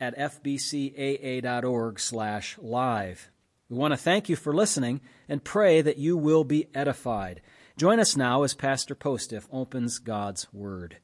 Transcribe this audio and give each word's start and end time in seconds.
at 0.00 0.16
fbcaa.org 0.18 2.00
slash 2.00 2.58
live. 2.58 3.30
We 3.68 3.76
want 3.76 3.92
to 3.92 3.98
thank 3.98 4.28
you 4.28 4.36
for 4.36 4.54
listening 4.54 5.00
and 5.28 5.42
pray 5.42 5.80
that 5.80 5.98
you 5.98 6.16
will 6.16 6.44
be 6.44 6.68
edified. 6.74 7.40
Join 7.76 7.98
us 7.98 8.16
now 8.16 8.42
as 8.42 8.54
Pastor 8.54 8.94
Postiff 8.94 9.48
opens 9.50 9.98
God's 9.98 10.52
Word. 10.52 10.98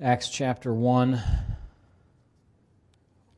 Acts 0.00 0.28
chapter 0.28 0.72
1. 0.72 1.20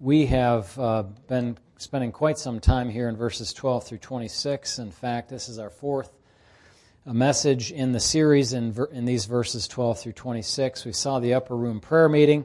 We 0.01 0.27
have 0.27 0.79
uh, 0.79 1.05
been 1.29 1.57
spending 1.79 2.13
quite 2.13 2.38
some 2.38 2.61
time 2.61 2.91
here 2.91 3.09
in 3.09 3.16
verses 3.16 3.52
12 3.52 3.85
through 3.87 3.99
26. 3.99 4.79
In 4.79 4.91
fact, 4.91 5.30
this 5.30 5.49
is 5.49 5.59
our 5.59 5.71
fourth 5.71 6.11
uh, 7.07 7.13
message 7.13 7.73
in 7.73 7.93
the 7.93 8.01
series 8.01 8.52
in, 8.52 8.77
in 8.93 9.05
these 9.05 9.24
verses 9.24 9.66
12 9.69 10.01
through 10.01 10.13
26. 10.13 10.85
We 10.85 10.93
saw 10.93 11.21
the 11.21 11.35
upper 11.35 11.57
room 11.57 11.80
prayer 11.80 12.09
meeting 12.09 12.45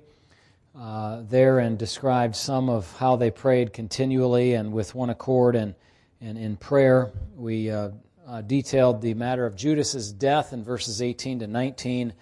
uh, 0.79 1.23
there 1.27 1.59
and 1.59 1.77
described 1.77 2.37
some 2.37 2.69
of 2.69 2.89
how 2.97 3.17
they 3.17 3.29
prayed 3.29 3.73
continually 3.73 4.53
and 4.53 4.71
with 4.71 4.95
one 4.95 5.09
accord 5.09 5.57
and, 5.57 5.75
and 6.21 6.37
in 6.37 6.55
prayer. 6.55 7.11
We 7.35 7.69
uh, 7.69 7.89
uh, 8.25 8.41
detailed 8.43 9.01
the 9.01 9.13
matter 9.13 9.45
of 9.45 9.57
Judas's 9.57 10.13
death 10.13 10.53
in 10.53 10.63
verses 10.63 11.01
18 11.01 11.39
to 11.39 11.47
19 11.47 12.13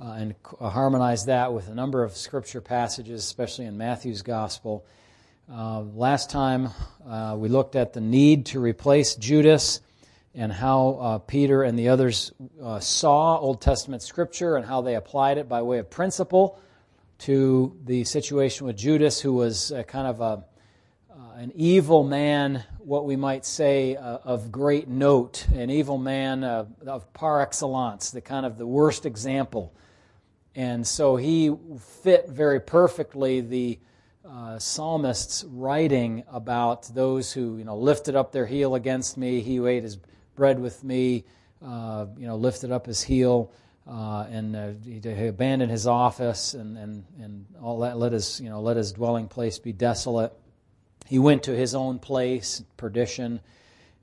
uh, 0.00 0.04
and 0.04 0.34
harmonized 0.60 1.26
that 1.26 1.52
with 1.52 1.68
a 1.68 1.74
number 1.74 2.02
of 2.02 2.16
scripture 2.16 2.60
passages, 2.60 3.20
especially 3.22 3.66
in 3.66 3.78
Matthew's 3.78 4.22
gospel. 4.22 4.84
Uh, 5.48 5.82
last 5.82 6.30
time 6.30 6.70
uh, 7.06 7.36
we 7.38 7.48
looked 7.48 7.76
at 7.76 7.92
the 7.92 8.00
need 8.00 8.46
to 8.46 8.58
replace 8.58 9.14
Judas 9.14 9.80
and 10.34 10.52
how 10.52 11.22
Peter 11.28 11.62
and 11.62 11.78
the 11.78 11.90
others 11.90 12.32
saw 12.80 13.38
Old 13.38 13.60
Testament 13.60 14.02
scripture 14.02 14.56
and 14.56 14.66
how 14.66 14.80
they 14.80 14.96
applied 14.96 15.38
it 15.38 15.48
by 15.48 15.62
way 15.62 15.78
of 15.78 15.90
principle 15.90 16.60
to 17.20 17.76
the 17.84 18.02
situation 18.04 18.66
with 18.66 18.76
Judas, 18.76 19.20
who 19.20 19.34
was 19.34 19.72
kind 19.88 20.06
of 20.06 20.20
a, 20.20 20.44
uh, 21.10 21.36
an 21.36 21.52
evil 21.54 22.02
man, 22.02 22.64
what 22.78 23.04
we 23.04 23.14
might 23.14 23.44
say 23.44 23.94
uh, 23.94 24.18
of 24.24 24.50
great 24.50 24.88
note, 24.88 25.46
an 25.54 25.68
evil 25.68 25.98
man 25.98 26.42
uh, 26.42 26.64
of 26.86 27.12
par 27.12 27.42
excellence, 27.42 28.10
the 28.10 28.22
kind 28.22 28.46
of 28.46 28.56
the 28.56 28.66
worst 28.66 29.04
example. 29.04 29.74
And 30.54 30.86
so 30.86 31.16
he 31.16 31.54
fit 32.02 32.28
very 32.30 32.58
perfectly 32.58 33.42
the 33.42 33.78
uh, 34.26 34.58
psalmist's 34.58 35.44
writing 35.44 36.24
about 36.26 36.94
those 36.94 37.32
who 37.32 37.58
you 37.58 37.64
know 37.64 37.76
lifted 37.76 38.16
up 38.16 38.32
their 38.32 38.46
heel 38.46 38.74
against 38.74 39.18
me. 39.18 39.40
He 39.40 39.56
who 39.56 39.66
ate 39.66 39.82
his 39.82 39.98
bread 40.36 40.58
with 40.58 40.82
me, 40.82 41.24
uh, 41.62 42.06
you 42.16 42.26
know, 42.26 42.36
lifted 42.36 42.72
up 42.72 42.86
his 42.86 43.02
heel 43.02 43.52
uh, 43.90 44.24
and 44.30 44.54
uh, 44.54 44.68
he, 44.84 45.00
he, 45.02 45.26
abandoned 45.26 45.70
his 45.70 45.86
office 45.86 46.54
and, 46.54 46.78
and, 46.78 47.04
and 47.20 47.44
all 47.60 47.80
that, 47.80 47.98
let 47.98 48.12
his, 48.12 48.40
you 48.40 48.48
know, 48.48 48.60
let 48.60 48.76
his 48.76 48.92
dwelling 48.92 49.26
place 49.26 49.58
be 49.58 49.72
desolate. 49.72 50.32
He 51.06 51.18
went 51.18 51.42
to 51.44 51.56
his 51.56 51.74
own 51.74 51.98
place, 51.98 52.62
perdition, 52.76 53.40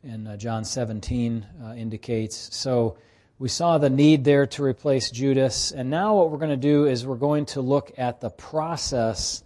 and 0.03 0.27
uh, 0.27 0.35
John 0.35 0.65
17 0.65 1.47
uh, 1.63 1.73
indicates. 1.75 2.53
So 2.53 2.97
we 3.39 3.47
saw 3.47 3.77
the 3.77 3.89
need 3.89 4.25
there 4.25 4.45
to 4.47 4.63
replace 4.63 5.09
Judas, 5.09 5.71
and 5.71 5.89
now 5.89 6.17
what 6.17 6.31
we're 6.31 6.39
going 6.39 6.49
to 6.49 6.57
do 6.57 6.85
is 6.85 7.05
we're 7.05 7.15
going 7.15 7.45
to 7.47 7.61
look 7.61 7.93
at 7.97 8.19
the 8.19 8.29
process 8.29 9.41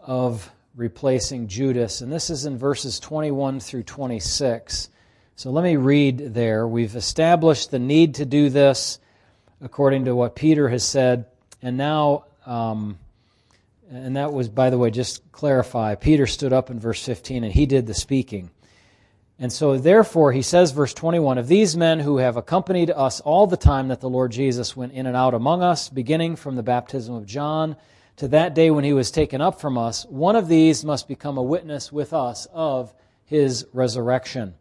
of 0.00 0.48
replacing 0.76 1.48
Judas, 1.48 2.00
and 2.00 2.12
this 2.12 2.30
is 2.30 2.46
in 2.46 2.58
verses 2.58 3.00
21 3.00 3.58
through 3.58 3.82
26. 3.82 4.88
So 5.34 5.50
let 5.50 5.64
me 5.64 5.76
read 5.76 6.32
there. 6.32 6.68
We've 6.68 6.94
established 6.94 7.72
the 7.72 7.80
need 7.80 8.14
to 8.16 8.24
do 8.24 8.50
this 8.50 9.00
according 9.64 10.04
to 10.04 10.14
what 10.14 10.36
Peter 10.36 10.68
has 10.68 10.84
said. 10.84 11.26
And 11.62 11.76
now, 11.76 12.26
um, 12.46 12.98
and 13.90 14.16
that 14.16 14.32
was, 14.32 14.48
by 14.48 14.70
the 14.70 14.78
way, 14.78 14.90
just 14.90 15.32
clarify, 15.32 15.94
Peter 15.94 16.26
stood 16.26 16.52
up 16.52 16.70
in 16.70 16.78
verse 16.78 17.02
15 17.04 17.44
and 17.44 17.52
he 17.52 17.66
did 17.66 17.86
the 17.86 17.94
speaking. 17.94 18.50
And 19.38 19.52
so, 19.52 19.78
therefore, 19.78 20.30
he 20.30 20.42
says, 20.42 20.70
verse 20.70 20.94
21 20.94 21.38
of 21.38 21.48
these 21.48 21.76
men 21.76 21.98
who 21.98 22.18
have 22.18 22.36
accompanied 22.36 22.90
us 22.90 23.20
all 23.20 23.48
the 23.48 23.56
time 23.56 23.88
that 23.88 24.00
the 24.00 24.08
Lord 24.08 24.30
Jesus 24.30 24.76
went 24.76 24.92
in 24.92 25.06
and 25.06 25.16
out 25.16 25.34
among 25.34 25.60
us, 25.60 25.88
beginning 25.88 26.36
from 26.36 26.54
the 26.54 26.62
baptism 26.62 27.14
of 27.16 27.26
John 27.26 27.74
to 28.16 28.28
that 28.28 28.54
day 28.54 28.70
when 28.70 28.84
he 28.84 28.92
was 28.92 29.10
taken 29.10 29.40
up 29.40 29.60
from 29.60 29.76
us, 29.76 30.04
one 30.06 30.36
of 30.36 30.46
these 30.46 30.84
must 30.84 31.08
become 31.08 31.36
a 31.36 31.42
witness 31.42 31.90
with 31.90 32.12
us 32.12 32.46
of 32.52 32.94
his 33.24 33.66
resurrection. 33.72 34.54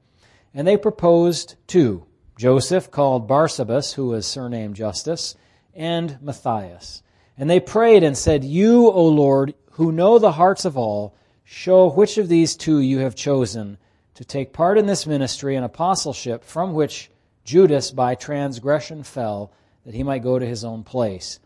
And 0.55 0.67
they 0.67 0.77
proposed 0.77 1.55
two 1.67 2.05
Joseph 2.37 2.89
called 2.89 3.27
Barsabas, 3.27 3.93
who 3.93 4.07
was 4.07 4.25
surnamed 4.25 4.75
Justus, 4.75 5.35
and 5.73 6.21
Matthias. 6.21 7.03
And 7.37 7.49
they 7.49 7.59
prayed 7.59 8.03
and 8.03 8.17
said, 8.17 8.43
You, 8.43 8.89
O 8.89 9.07
Lord, 9.07 9.53
who 9.71 9.91
know 9.91 10.19
the 10.19 10.33
hearts 10.33 10.65
of 10.65 10.77
all, 10.77 11.15
show 11.43 11.89
which 11.89 12.17
of 12.17 12.29
these 12.29 12.55
two 12.55 12.79
you 12.79 12.99
have 12.99 13.15
chosen 13.15 13.77
to 14.15 14.23
take 14.23 14.53
part 14.53 14.77
in 14.77 14.85
this 14.85 15.07
ministry 15.07 15.55
and 15.55 15.65
apostleship 15.65 16.43
from 16.43 16.73
which 16.73 17.09
Judas 17.43 17.91
by 17.91 18.15
transgression 18.15 19.03
fell, 19.03 19.51
that 19.85 19.95
he 19.95 20.03
might 20.03 20.23
go 20.23 20.39
to 20.39 20.45
his 20.45 20.63
own 20.63 20.83
place. 20.83 21.39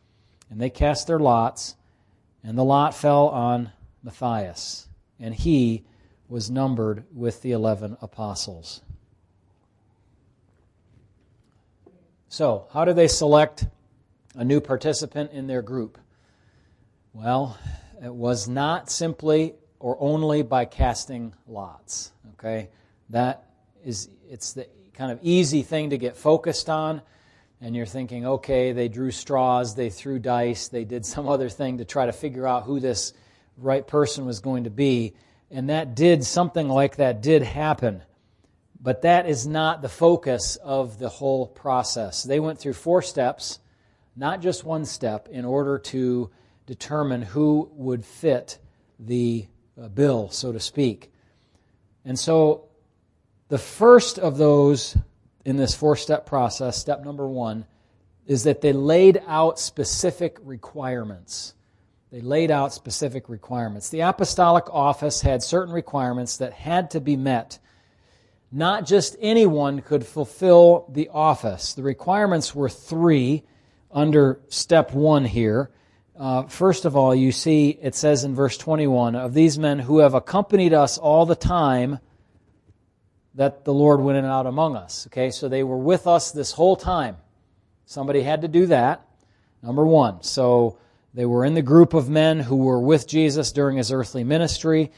And 0.50 0.62
they 0.62 0.70
cast 0.70 1.08
their 1.08 1.20
lots, 1.20 1.76
and 2.44 2.58
the 2.58 2.64
lot 2.64 2.94
fell 2.94 3.28
on 3.30 3.72
Matthias, 4.04 4.88
and 5.20 5.34
he 5.34 5.86
was 6.30 6.52
numbered 6.52 7.06
with 7.14 7.42
the 7.42 7.52
eleven 7.52 7.98
apostles. 8.02 8.82
So, 12.30 12.68
how 12.74 12.86
do 12.86 12.94
they 12.94 13.08
select 13.08 13.66
a 14.36 14.44
new 14.44 14.60
participant 14.60 15.32
in 15.32 15.48
their 15.48 15.62
group? 15.62 15.98
Well, 17.14 17.58
it 18.04 18.14
was 18.14 18.48
not 18.48 18.90
simply 18.90 19.56
or 19.80 19.98
only 20.00 20.44
by 20.44 20.66
casting 20.66 21.34
lots. 21.48 22.12
Okay? 22.34 22.70
That 23.10 23.46
is 23.86 24.10
it's 24.30 24.54
the 24.54 24.68
kind 24.94 25.12
of 25.12 25.20
easy 25.22 25.64
thing 25.64 25.92
to 25.92 25.98
get 25.98 26.18
focused 26.18 26.70
on 26.70 27.02
and 27.60 27.76
you're 27.76 27.86
thinking, 27.86 28.26
okay, 28.26 28.72
they 28.72 28.88
drew 28.88 29.10
straws, 29.10 29.74
they 29.74 29.90
threw 29.90 30.20
dice, 30.20 30.68
they 30.68 30.84
did 30.84 31.06
some 31.14 31.28
other 31.28 31.50
thing 31.50 31.78
to 31.80 31.86
try 31.86 32.06
to 32.06 32.14
figure 32.14 32.48
out 32.48 32.64
who 32.64 32.80
this 32.80 33.14
right 33.58 33.86
person 33.86 34.26
was 34.26 34.40
going 34.40 34.66
to 34.66 34.70
be. 34.70 35.14
And 35.50 35.70
that 35.70 35.96
did, 35.96 36.26
something 36.26 36.68
like 36.68 36.98
that 36.98 37.22
did 37.22 37.42
happen. 37.42 38.04
But 38.80 39.02
that 39.02 39.28
is 39.28 39.48
not 39.48 39.82
the 39.82 39.90
focus 39.90 40.56
of 40.58 41.00
the 41.00 41.10
whole 41.10 41.48
process. 41.48 42.24
They 42.24 42.40
went 42.40 42.60
through 42.60 42.74
four 42.74 43.02
steps, 43.02 43.60
not 44.16 44.42
just 44.42 44.64
one 44.64 44.86
step, 44.86 45.28
in 45.30 45.46
order 45.46 45.80
to 45.80 46.30
determine 46.66 47.22
who 47.22 47.70
would 47.74 48.06
fit 48.06 48.60
the 49.00 49.48
uh, 49.82 49.88
bill, 49.88 50.30
so 50.30 50.52
to 50.52 50.60
speak. 50.60 51.12
And 52.06 52.18
so 52.18 52.66
the 53.50 53.58
first 53.58 54.20
of 54.20 54.38
those 54.38 54.98
in 55.46 55.58
this 55.58 55.74
four 55.74 55.96
step 55.96 56.26
process, 56.26 56.78
step 56.78 57.04
number 57.04 57.28
one, 57.28 57.66
is 58.26 58.44
that 58.44 58.62
they 58.62 58.74
laid 58.74 59.22
out 59.28 59.60
specific 59.60 60.38
requirements. 60.44 61.54
They 62.12 62.22
laid 62.22 62.52
out 62.52 62.74
specific 62.74 63.30
requirements. 63.30 63.90
The 63.90 64.02
apostolic 64.02 64.66
office 64.70 65.22
had 65.22 65.42
certain 65.42 65.74
requirements 65.74 66.38
that 66.38 66.54
had 66.54 66.92
to 66.92 67.00
be 67.00 67.16
met 67.16 67.60
not 68.52 68.86
just 68.86 69.16
anyone 69.20 69.82
could 69.82 70.06
fulfill 70.06 70.90
the 70.92 71.10
office. 71.10 71.74
The 71.74 71.84
requirements 71.84 72.56
were 72.56 72.70
three 72.70 73.44
under 73.92 74.40
step 74.48 74.94
one 74.94 75.26
here. 75.26 75.70
Uh, 76.18 76.44
first 76.44 76.86
of 76.86 76.96
all, 76.96 77.14
you 77.14 77.32
see 77.32 77.70
it 77.70 77.94
says 77.94 78.24
in 78.24 78.34
verse 78.34 78.58
21 78.58 79.16
of 79.16 79.34
these 79.34 79.60
men 79.60 79.80
who 79.80 80.00
have 80.00 80.14
accompanied 80.14 80.74
us 80.74 80.98
all 80.98 81.26
the 81.26 81.36
time 81.36 82.00
that 83.36 83.66
the 83.66 83.74
Lord 83.74 84.02
went 84.02 84.18
in 84.18 84.24
and 84.24 84.34
out 84.34 84.48
among 84.48 84.76
us. 84.76 85.08
Okay, 85.08 85.30
so 85.30 85.48
they 85.48 85.64
were 85.64 85.78
with 85.78 86.08
us 86.08 86.32
this 86.32 86.52
whole 86.52 86.76
time. 86.76 87.18
Somebody 87.86 88.24
had 88.24 88.42
to 88.42 88.48
do 88.48 88.66
that. 88.68 89.06
Number 89.62 89.86
one. 89.86 90.24
So 90.24 90.80
they 91.14 91.26
were 91.26 91.46
in 91.46 91.54
the 91.54 91.62
group 91.62 91.94
of 91.94 92.10
men 92.10 92.40
who 92.40 92.58
were 92.58 92.80
with 92.80 93.08
Jesus 93.08 93.52
during 93.52 93.78
his 93.78 93.92
earthly 93.92 94.24
ministry. 94.24 94.92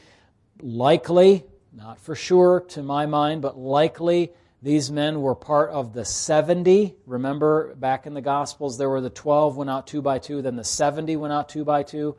Likely, 0.60 1.44
not 1.72 2.00
for 2.00 2.14
sure 2.14 2.60
to 2.68 2.82
my 2.82 3.06
mind, 3.06 3.42
but 3.42 3.58
likely 3.58 4.32
these 4.62 4.90
men 4.90 5.22
were 5.22 5.34
part 5.34 5.70
of 5.70 5.92
the 5.92 6.04
70. 6.04 6.94
Remember 7.06 7.74
back 7.76 8.06
in 8.06 8.14
the 8.14 8.20
Gospels, 8.20 8.76
there 8.76 8.90
were 8.90 9.00
the 9.00 9.10
12 9.10 9.56
went 9.56 9.70
out 9.70 9.86
two 9.86 10.02
by 10.02 10.18
two, 10.18 10.42
then 10.42 10.56
the 10.56 10.64
70 10.64 11.16
went 11.16 11.32
out 11.32 11.48
two 11.48 11.64
by 11.64 11.82
two. 11.82 12.16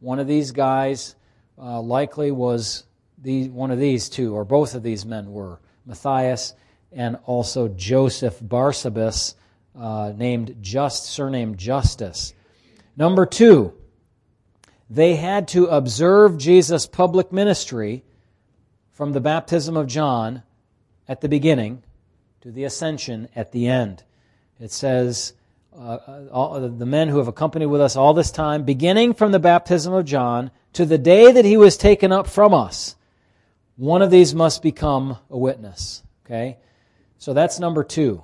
One 0.00 0.18
of 0.18 0.26
these 0.26 0.52
guys 0.52 1.14
uh, 1.58 1.80
likely 1.80 2.30
was 2.30 2.84
the, 3.18 3.48
one 3.50 3.70
of 3.70 3.78
these 3.78 4.08
two, 4.08 4.34
or 4.34 4.44
both 4.44 4.74
of 4.74 4.82
these 4.82 5.04
men 5.04 5.32
were 5.32 5.60
Matthias 5.84 6.54
and 6.92 7.18
also 7.24 7.68
Joseph 7.68 8.38
Barsabas, 8.40 9.34
uh, 9.78 10.12
named 10.16 10.56
Just, 10.60 11.04
surnamed 11.06 11.58
Justus. 11.58 12.34
Number 12.96 13.24
two, 13.24 13.74
they 14.90 15.16
had 15.16 15.48
to 15.48 15.66
observe 15.66 16.36
Jesus' 16.36 16.86
public 16.86 17.32
ministry 17.32 18.04
from 18.92 19.12
the 19.12 19.20
baptism 19.20 19.76
of 19.76 19.86
John 19.86 20.42
at 21.08 21.20
the 21.20 21.28
beginning 21.28 21.82
to 22.42 22.50
the 22.50 22.64
ascension 22.64 23.28
at 23.34 23.52
the 23.52 23.66
end. 23.66 24.04
It 24.60 24.70
says, 24.70 25.32
uh, 25.76 26.26
all, 26.30 26.60
the 26.60 26.86
men 26.86 27.08
who 27.08 27.18
have 27.18 27.28
accompanied 27.28 27.66
with 27.66 27.80
us 27.80 27.96
all 27.96 28.14
this 28.14 28.30
time, 28.30 28.64
beginning 28.64 29.14
from 29.14 29.32
the 29.32 29.38
baptism 29.38 29.92
of 29.92 30.04
John 30.04 30.50
to 30.74 30.84
the 30.84 30.98
day 30.98 31.32
that 31.32 31.44
he 31.44 31.56
was 31.56 31.76
taken 31.76 32.12
up 32.12 32.26
from 32.26 32.52
us, 32.54 32.96
one 33.76 34.02
of 34.02 34.10
these 34.10 34.34
must 34.34 34.62
become 34.62 35.18
a 35.30 35.38
witness. 35.38 36.02
Okay? 36.26 36.58
So 37.18 37.32
that's 37.32 37.58
number 37.58 37.84
two. 37.84 38.22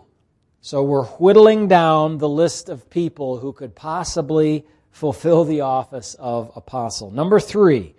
So 0.61 0.83
we're 0.83 1.05
whittling 1.05 1.69
down 1.69 2.19
the 2.19 2.29
list 2.29 2.69
of 2.69 2.91
people 2.91 3.39
who 3.39 3.53
could 3.53 3.75
possibly 3.75 4.67
fulfill 4.91 5.45
the 5.45 5.63
office 5.63 6.15
of 6.15 6.51
apostle. 6.57 7.11
Number 7.11 7.41
three, 7.41 7.95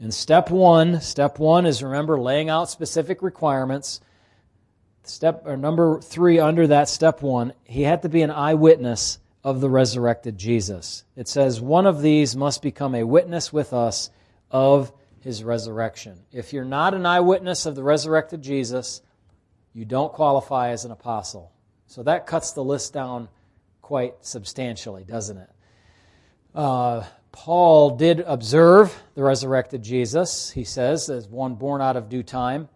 in 0.00 0.10
step 0.10 0.50
one, 0.50 1.00
step 1.00 1.38
one 1.38 1.66
is 1.66 1.82
remember 1.82 2.20
laying 2.20 2.48
out 2.48 2.68
specific 2.68 3.22
requirements. 3.22 4.00
Step 5.04 5.42
or 5.44 5.56
number 5.56 6.00
three 6.00 6.38
under 6.38 6.66
that 6.66 6.88
step 6.88 7.22
one, 7.22 7.52
he 7.64 7.82
had 7.82 8.02
to 8.02 8.08
be 8.08 8.22
an 8.22 8.30
eyewitness 8.30 9.18
of 9.44 9.60
the 9.60 9.68
resurrected 9.68 10.38
Jesus. 10.38 11.04
It 11.14 11.28
says 11.28 11.60
one 11.60 11.86
of 11.86 12.00
these 12.00 12.34
must 12.34 12.62
become 12.62 12.94
a 12.94 13.04
witness 13.04 13.52
with 13.52 13.72
us 13.72 14.10
of 14.50 14.92
his 15.20 15.44
resurrection. 15.44 16.20
If 16.32 16.52
you're 16.52 16.64
not 16.64 16.94
an 16.94 17.06
eyewitness 17.06 17.66
of 17.66 17.74
the 17.74 17.82
resurrected 17.82 18.42
Jesus, 18.42 19.02
you 19.74 19.84
don't 19.84 20.12
qualify 20.12 20.70
as 20.70 20.84
an 20.84 20.90
apostle. 20.90 21.52
So 21.86 22.02
that 22.02 22.26
cuts 22.26 22.52
the 22.52 22.64
list 22.64 22.92
down 22.92 23.28
quite 23.82 24.14
substantially, 24.22 25.04
doesn't 25.04 25.36
it? 25.36 25.50
Uh, 26.54 27.04
Paul 27.34 27.96
did 27.96 28.20
observe 28.20 29.02
the 29.16 29.24
resurrected 29.24 29.82
Jesus, 29.82 30.52
he 30.52 30.62
says, 30.62 31.10
as 31.10 31.26
one 31.26 31.56
born 31.56 31.82
out 31.82 31.96
of 31.96 32.08
due 32.08 32.22
time. 32.22 32.68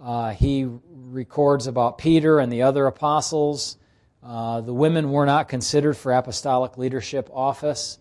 Uh, 0.00 0.32
he 0.32 0.68
records 0.90 1.66
about 1.66 1.96
Peter 1.96 2.38
and 2.38 2.52
the 2.52 2.60
other 2.60 2.86
apostles. 2.86 3.78
Uh, 4.22 4.60
the 4.60 4.74
women 4.74 5.10
were 5.10 5.24
not 5.24 5.48
considered 5.48 5.96
for 5.96 6.12
apostolic 6.12 6.76
leadership 6.76 7.30
office 7.32 7.98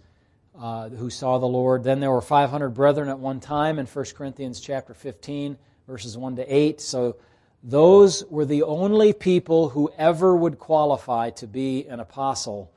uh, 0.60 0.90
who 0.90 1.10
saw 1.10 1.38
the 1.38 1.46
Lord. 1.46 1.86
Then 1.86 2.02
there 2.02 2.12
were 2.12 2.22
500 2.22 2.72
brethren 2.72 3.08
at 3.08 3.18
one 3.18 3.40
time 3.40 3.80
in 3.80 3.86
1 3.86 4.06
Corinthians 4.18 4.60
chapter 4.60 4.94
15, 4.94 5.58
verses 5.88 6.18
1 6.18 6.36
to 6.36 6.56
8. 6.56 6.82
So 6.82 7.16
those 7.64 8.26
were 8.26 8.46
the 8.46 8.64
only 8.64 9.14
people 9.14 9.70
who 9.70 9.90
ever 9.98 10.36
would 10.36 10.60
qualify 10.60 11.30
to 11.32 11.48
be 11.48 11.88
an 11.88 12.02
apostle, 12.02 12.70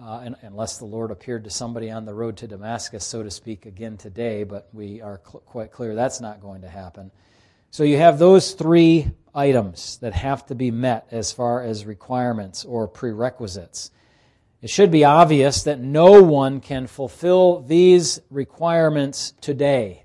uh, 0.00 0.30
unless 0.42 0.78
the 0.78 0.84
Lord 0.86 1.10
appeared 1.10 1.44
to 1.44 1.50
somebody 1.50 1.90
on 1.90 2.04
the 2.04 2.14
road 2.14 2.36
to 2.38 2.46
Damascus, 2.46 3.04
so 3.04 3.22
to 3.22 3.30
speak, 3.30 3.66
again 3.66 3.96
today, 3.96 4.44
but 4.44 4.68
we 4.72 5.02
are 5.02 5.20
cl- 5.24 5.40
quite 5.40 5.72
clear 5.72 5.94
that's 5.94 6.20
not 6.20 6.40
going 6.40 6.62
to 6.62 6.68
happen. 6.68 7.10
So 7.70 7.84
you 7.84 7.98
have 7.98 8.18
those 8.18 8.52
three 8.52 9.10
items 9.34 9.98
that 9.98 10.12
have 10.14 10.46
to 10.46 10.54
be 10.54 10.70
met 10.70 11.06
as 11.10 11.32
far 11.32 11.62
as 11.62 11.84
requirements 11.84 12.64
or 12.64 12.88
prerequisites. 12.88 13.90
It 14.62 14.70
should 14.70 14.90
be 14.90 15.04
obvious 15.04 15.62
that 15.64 15.80
no 15.80 16.22
one 16.22 16.60
can 16.60 16.86
fulfill 16.86 17.60
these 17.60 18.20
requirements 18.30 19.34
today. 19.40 20.04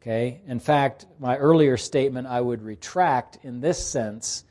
Okay? 0.00 0.40
In 0.46 0.60
fact, 0.60 1.06
my 1.18 1.36
earlier 1.36 1.76
statement 1.76 2.26
I 2.26 2.40
would 2.40 2.62
retract 2.62 3.38
in 3.42 3.60
this 3.60 3.84
sense 3.84 4.44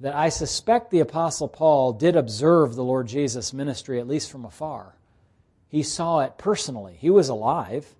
that 0.00 0.14
I 0.14 0.28
suspect 0.28 0.90
the 0.90 1.00
Apostle 1.00 1.48
Paul 1.48 1.92
did 1.92 2.16
observe 2.16 2.74
the 2.74 2.84
Lord 2.84 3.08
Jesus' 3.08 3.52
ministry, 3.52 3.98
at 3.98 4.06
least 4.06 4.30
from 4.30 4.44
afar. 4.44 4.94
He 5.68 5.82
saw 5.82 6.20
it 6.20 6.38
personally. 6.38 6.96
He 6.98 7.10
was 7.10 7.28
alive, 7.28 7.94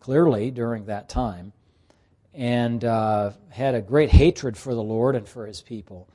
clearly, 0.00 0.50
during 0.50 0.86
that 0.86 1.08
time 1.08 1.52
and 2.34 2.84
uh, 2.84 3.30
had 3.50 3.74
a 3.74 3.80
great 3.80 4.10
hatred 4.10 4.56
for 4.56 4.74
the 4.74 4.82
Lord 4.82 5.14
and 5.14 5.26
for 5.26 5.46
his 5.46 5.60
people 5.60 6.08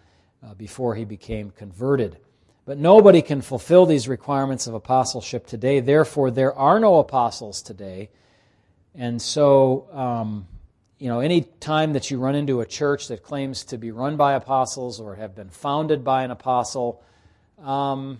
uh, 0.45 0.53
before 0.53 0.95
he 0.95 1.05
became 1.05 1.51
converted. 1.51 2.17
But 2.65 2.77
nobody 2.77 3.21
can 3.21 3.41
fulfill 3.41 3.85
these 3.85 4.07
requirements 4.07 4.67
of 4.67 4.73
apostleship 4.73 5.47
today. 5.47 5.79
Therefore, 5.79 6.29
there 6.29 6.53
are 6.53 6.79
no 6.79 6.99
apostles 6.99 7.61
today. 7.61 8.09
And 8.93 9.21
so, 9.21 9.87
um, 9.93 10.47
you 10.99 11.07
know, 11.07 11.21
any 11.21 11.41
time 11.61 11.93
that 11.93 12.11
you 12.11 12.19
run 12.19 12.35
into 12.35 12.59
a 12.59 12.65
church 12.65 13.07
that 13.07 13.23
claims 13.23 13.63
to 13.65 13.77
be 13.77 13.91
run 13.91 14.17
by 14.17 14.33
apostles 14.33 14.99
or 14.99 15.15
have 15.15 15.33
been 15.33 15.49
founded 15.49 16.03
by 16.03 16.23
an 16.23 16.31
apostle, 16.31 17.01
um, 17.63 18.19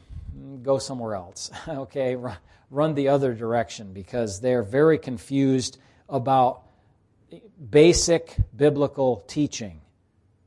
go 0.64 0.78
somewhere 0.78 1.16
else. 1.16 1.52
okay, 1.68 2.16
run 2.72 2.96
the 2.96 3.10
other 3.10 3.34
direction 3.34 3.92
because 3.92 4.40
they're 4.40 4.64
very 4.64 4.98
confused 4.98 5.78
about 6.08 6.64
basic 7.70 8.38
biblical 8.56 9.26
teaching. 9.28 9.82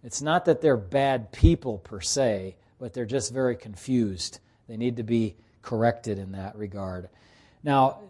It's 0.03 0.23
not 0.23 0.47
that 0.47 0.63
they're 0.63 0.77
bad 0.77 1.33
people 1.33 1.79
per 1.79 2.01
se, 2.01 2.57
but 2.79 2.95
they're 2.95 3.05
just 3.05 3.33
very 3.33 3.57
confused. 3.57 4.41
They 4.69 4.79
need 4.79 4.97
to 4.97 5.03
be 5.03 5.37
corrected 5.61 6.19
in 6.19 6.33
that 6.33 6.57
regard. 6.57 7.11
Now, 7.63 8.01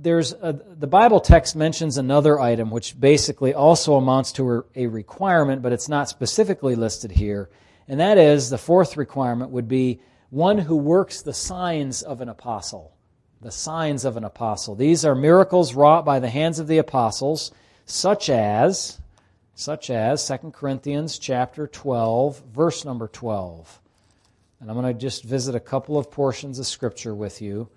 there's 0.00 0.32
a, 0.32 0.52
the 0.52 0.86
Bible 0.86 1.20
text 1.20 1.56
mentions 1.56 1.98
another 1.98 2.38
item 2.38 2.70
which 2.70 2.98
basically 2.98 3.54
also 3.54 3.94
amounts 3.94 4.32
to 4.32 4.64
a 4.76 4.86
requirement, 4.86 5.62
but 5.62 5.72
it's 5.72 5.88
not 5.88 6.08
specifically 6.08 6.76
listed 6.76 7.10
here. 7.10 7.50
And 7.88 8.00
that 8.00 8.18
is 8.18 8.50
the 8.50 8.58
fourth 8.58 8.96
requirement 8.96 9.50
would 9.50 9.68
be 9.68 10.00
one 10.30 10.58
who 10.58 10.76
works 10.76 11.22
the 11.22 11.32
signs 11.32 12.02
of 12.02 12.20
an 12.20 12.28
apostle. 12.28 12.92
The 13.40 13.50
signs 13.50 14.04
of 14.04 14.16
an 14.16 14.24
apostle. 14.24 14.74
These 14.74 15.04
are 15.04 15.14
miracles 15.14 15.74
wrought 15.74 16.04
by 16.04 16.20
the 16.20 16.28
hands 16.28 16.58
of 16.58 16.66
the 16.66 16.78
apostles 16.78 17.52
such 17.86 18.28
as 18.28 19.00
such 19.54 19.90
as 19.90 20.26
2 20.28 20.52
Corinthians 20.52 21.18
chapter 21.18 21.66
12 21.66 22.42
verse 22.52 22.84
number 22.84 23.08
12. 23.08 23.80
And 24.60 24.70
I'm 24.70 24.80
going 24.80 24.92
to 24.92 25.00
just 25.00 25.24
visit 25.24 25.54
a 25.54 25.60
couple 25.60 25.96
of 25.96 26.10
portions 26.10 26.58
of 26.58 26.66
scripture 26.66 27.14
with 27.14 27.40
you. 27.40 27.68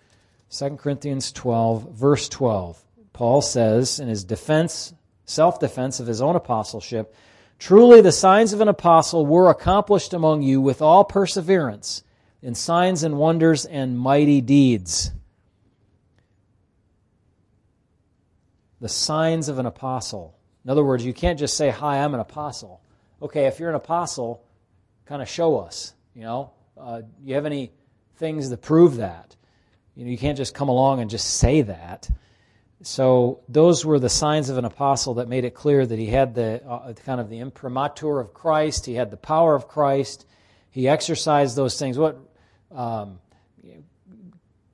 2 0.51 0.77
Corinthians 0.77 1.31
12 1.31 1.94
verse 1.94 2.30
12. 2.30 2.83
Paul 3.13 3.42
says 3.42 4.00
in 4.00 4.07
his 4.07 4.24
defense 4.24 4.94
self-defense 5.25 6.00
of 6.00 6.07
his 6.07 6.21
own 6.21 6.36
apostleship, 6.36 7.15
truly 7.57 8.01
the 8.01 8.12
signs 8.12 8.53
of 8.53 8.62
an 8.62 8.67
apostle 8.67 9.25
were 9.25 9.50
accomplished 9.50 10.13
among 10.13 10.41
you 10.41 10.60
with 10.60 10.81
all 10.81 11.03
perseverance 11.03 12.03
in 12.41 12.55
signs 12.55 13.03
and 13.03 13.17
wonders 13.17 13.65
and 13.65 13.98
mighty 13.98 14.41
deeds. 14.41 15.12
the 18.81 18.89
signs 18.89 19.48
of 19.48 19.60
an 19.60 19.65
apostle. 19.67 20.36
In 20.65 20.72
other 20.72 20.84
words, 20.84 21.05
you 21.05 21.13
can't 21.13 21.39
just 21.39 21.55
say, 21.55 21.70
Hi, 21.70 22.03
I'm 22.03 22.13
an 22.13 22.20
apostle. 22.20 22.81
Okay, 23.22 23.46
if 23.46 23.60
you're 23.60 23.70
an 23.70 23.75
apostle, 23.75 24.43
kind 25.05 25.22
of 25.22 25.29
show 25.29 25.60
us. 25.60 25.93
You 26.15 26.24
know, 26.24 26.51
uh, 26.77 27.03
you 27.24 27.36
have 27.36 27.46
any 27.46 27.72
things 28.15 28.50
that 28.50 28.62
prove 28.62 28.98
that? 28.98 29.36
You 29.95 30.05
know, 30.05 30.12
you 30.12 30.17
can't 30.17 30.38
just 30.38 30.53
come 30.53 30.69
along 30.69 31.01
and 31.01 31.10
just 31.10 31.38
say 31.38 31.62
that. 31.63 32.10
So 32.83 33.41
those 33.48 33.86
were 33.86 34.00
the 34.00 34.10
signs 34.10 34.50
of 34.50 34.57
an 34.57 34.65
apostle 34.65 35.15
that 35.15 35.27
made 35.27 35.45
it 35.45 35.53
clear 35.53 35.86
that 35.86 36.00
he 36.00 36.07
had 36.07 36.33
the 36.33 36.63
uh, 36.65 36.93
kind 36.93 37.21
of 37.21 37.29
the 37.29 37.39
imprimatur 37.39 38.19
of 38.19 38.33
Christ. 38.33 38.86
He 38.86 38.95
had 38.95 39.12
the 39.12 39.17
power 39.17 39.53
of 39.53 39.67
Christ. 39.67 40.25
He 40.71 40.88
exercised 40.88 41.55
those 41.55 41.77
things. 41.77 41.98
What 41.98 42.17
um, 42.71 43.19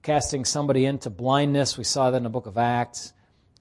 casting 0.03 0.45
somebody 0.45 0.85
into 0.85 1.09
blindness? 1.09 1.77
We 1.77 1.83
saw 1.83 2.11
that 2.11 2.17
in 2.17 2.23
the 2.23 2.29
book 2.29 2.45
of 2.45 2.57
Acts 2.57 3.13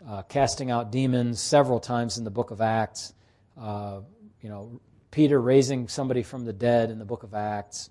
uh, 0.08 0.22
casting 0.22 0.70
out 0.70 0.92
demons 0.92 1.40
several 1.40 1.80
times 1.80 2.18
in 2.18 2.24
the 2.24 2.30
book 2.30 2.50
of 2.50 2.60
Acts. 2.60 3.12
Uh, 3.60 4.00
you 4.40 4.48
know, 4.48 4.80
Peter 5.10 5.40
raising 5.40 5.88
somebody 5.88 6.22
from 6.22 6.44
the 6.44 6.52
dead 6.52 6.90
in 6.90 6.98
the 6.98 7.04
book 7.04 7.22
of 7.22 7.34
Acts. 7.34 7.90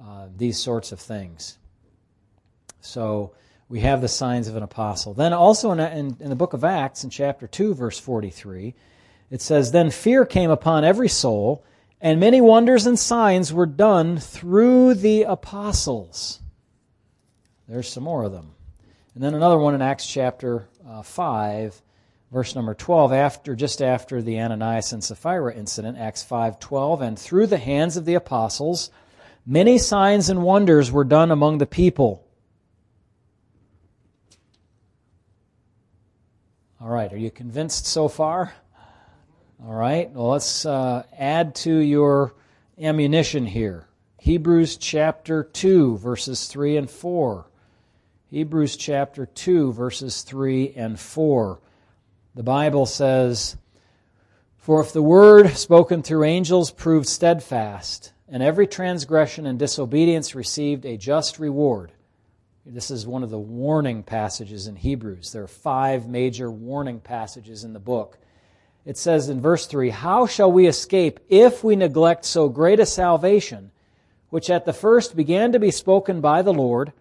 Uh, 0.00 0.28
these 0.36 0.58
sorts 0.58 0.90
of 0.90 0.98
things. 0.98 1.58
So 2.82 3.32
we 3.68 3.80
have 3.80 4.00
the 4.00 4.08
signs 4.08 4.48
of 4.48 4.56
an 4.56 4.62
apostle. 4.62 5.14
Then 5.14 5.32
also 5.32 5.72
in, 5.72 5.80
in, 5.80 6.16
in 6.20 6.28
the 6.28 6.36
book 6.36 6.52
of 6.52 6.64
Acts, 6.64 7.04
in 7.04 7.10
chapter 7.10 7.46
2, 7.46 7.74
verse 7.74 7.98
43, 7.98 8.74
it 9.30 9.40
says, 9.40 9.72
Then 9.72 9.90
fear 9.90 10.26
came 10.26 10.50
upon 10.50 10.84
every 10.84 11.08
soul, 11.08 11.64
and 12.00 12.20
many 12.20 12.40
wonders 12.40 12.84
and 12.84 12.98
signs 12.98 13.52
were 13.52 13.66
done 13.66 14.18
through 14.18 14.94
the 14.94 15.22
apostles. 15.22 16.40
There's 17.68 17.88
some 17.88 18.02
more 18.02 18.24
of 18.24 18.32
them. 18.32 18.50
And 19.14 19.22
then 19.22 19.34
another 19.34 19.58
one 19.58 19.74
in 19.74 19.80
Acts 19.80 20.06
chapter 20.06 20.68
uh, 20.86 21.02
5, 21.02 21.80
verse 22.32 22.54
number 22.54 22.74
12, 22.74 23.12
after, 23.12 23.54
just 23.54 23.80
after 23.80 24.20
the 24.20 24.40
Ananias 24.40 24.92
and 24.92 25.04
Sapphira 25.04 25.54
incident, 25.54 25.96
Acts 25.98 26.24
5.12, 26.28 27.00
and 27.00 27.18
through 27.18 27.46
the 27.46 27.58
hands 27.58 27.96
of 27.96 28.04
the 28.04 28.14
apostles, 28.14 28.90
many 29.46 29.78
signs 29.78 30.28
and 30.28 30.42
wonders 30.42 30.90
were 30.90 31.04
done 31.04 31.30
among 31.30 31.58
the 31.58 31.66
people. 31.66 32.26
All 36.82 36.88
right, 36.88 37.12
are 37.12 37.18
you 37.18 37.30
convinced 37.30 37.86
so 37.86 38.08
far? 38.08 38.52
All 39.64 39.72
right, 39.72 40.10
well, 40.10 40.30
let's 40.30 40.66
uh, 40.66 41.04
add 41.16 41.54
to 41.56 41.72
your 41.72 42.34
ammunition 42.76 43.46
here. 43.46 43.86
Hebrews 44.18 44.78
chapter 44.78 45.44
2, 45.44 45.98
verses 45.98 46.48
3 46.48 46.78
and 46.78 46.90
4. 46.90 47.46
Hebrews 48.30 48.76
chapter 48.76 49.26
2, 49.26 49.72
verses 49.72 50.22
3 50.22 50.72
and 50.74 50.98
4. 50.98 51.60
The 52.34 52.42
Bible 52.42 52.86
says, 52.86 53.56
For 54.56 54.80
if 54.80 54.92
the 54.92 55.04
word 55.04 55.50
spoken 55.50 56.02
through 56.02 56.24
angels 56.24 56.72
proved 56.72 57.06
steadfast, 57.06 58.12
and 58.28 58.42
every 58.42 58.66
transgression 58.66 59.46
and 59.46 59.56
disobedience 59.56 60.34
received 60.34 60.84
a 60.84 60.96
just 60.96 61.38
reward. 61.38 61.92
This 62.64 62.92
is 62.92 63.06
one 63.06 63.24
of 63.24 63.30
the 63.30 63.40
warning 63.40 64.04
passages 64.04 64.68
in 64.68 64.76
Hebrews. 64.76 65.32
There 65.32 65.42
are 65.42 65.48
five 65.48 66.08
major 66.08 66.48
warning 66.48 67.00
passages 67.00 67.64
in 67.64 67.72
the 67.72 67.80
book. 67.80 68.18
It 68.84 68.96
says 68.96 69.28
in 69.28 69.40
verse 69.40 69.66
3 69.66 69.90
How 69.90 70.26
shall 70.26 70.50
we 70.50 70.68
escape 70.68 71.18
if 71.28 71.64
we 71.64 71.74
neglect 71.74 72.24
so 72.24 72.48
great 72.48 72.78
a 72.78 72.86
salvation, 72.86 73.72
which 74.30 74.48
at 74.48 74.64
the 74.64 74.72
first 74.72 75.16
began 75.16 75.50
to 75.52 75.58
be 75.58 75.72
spoken 75.72 76.20
by 76.20 76.42
the 76.42 76.52
Lord, 76.52 76.92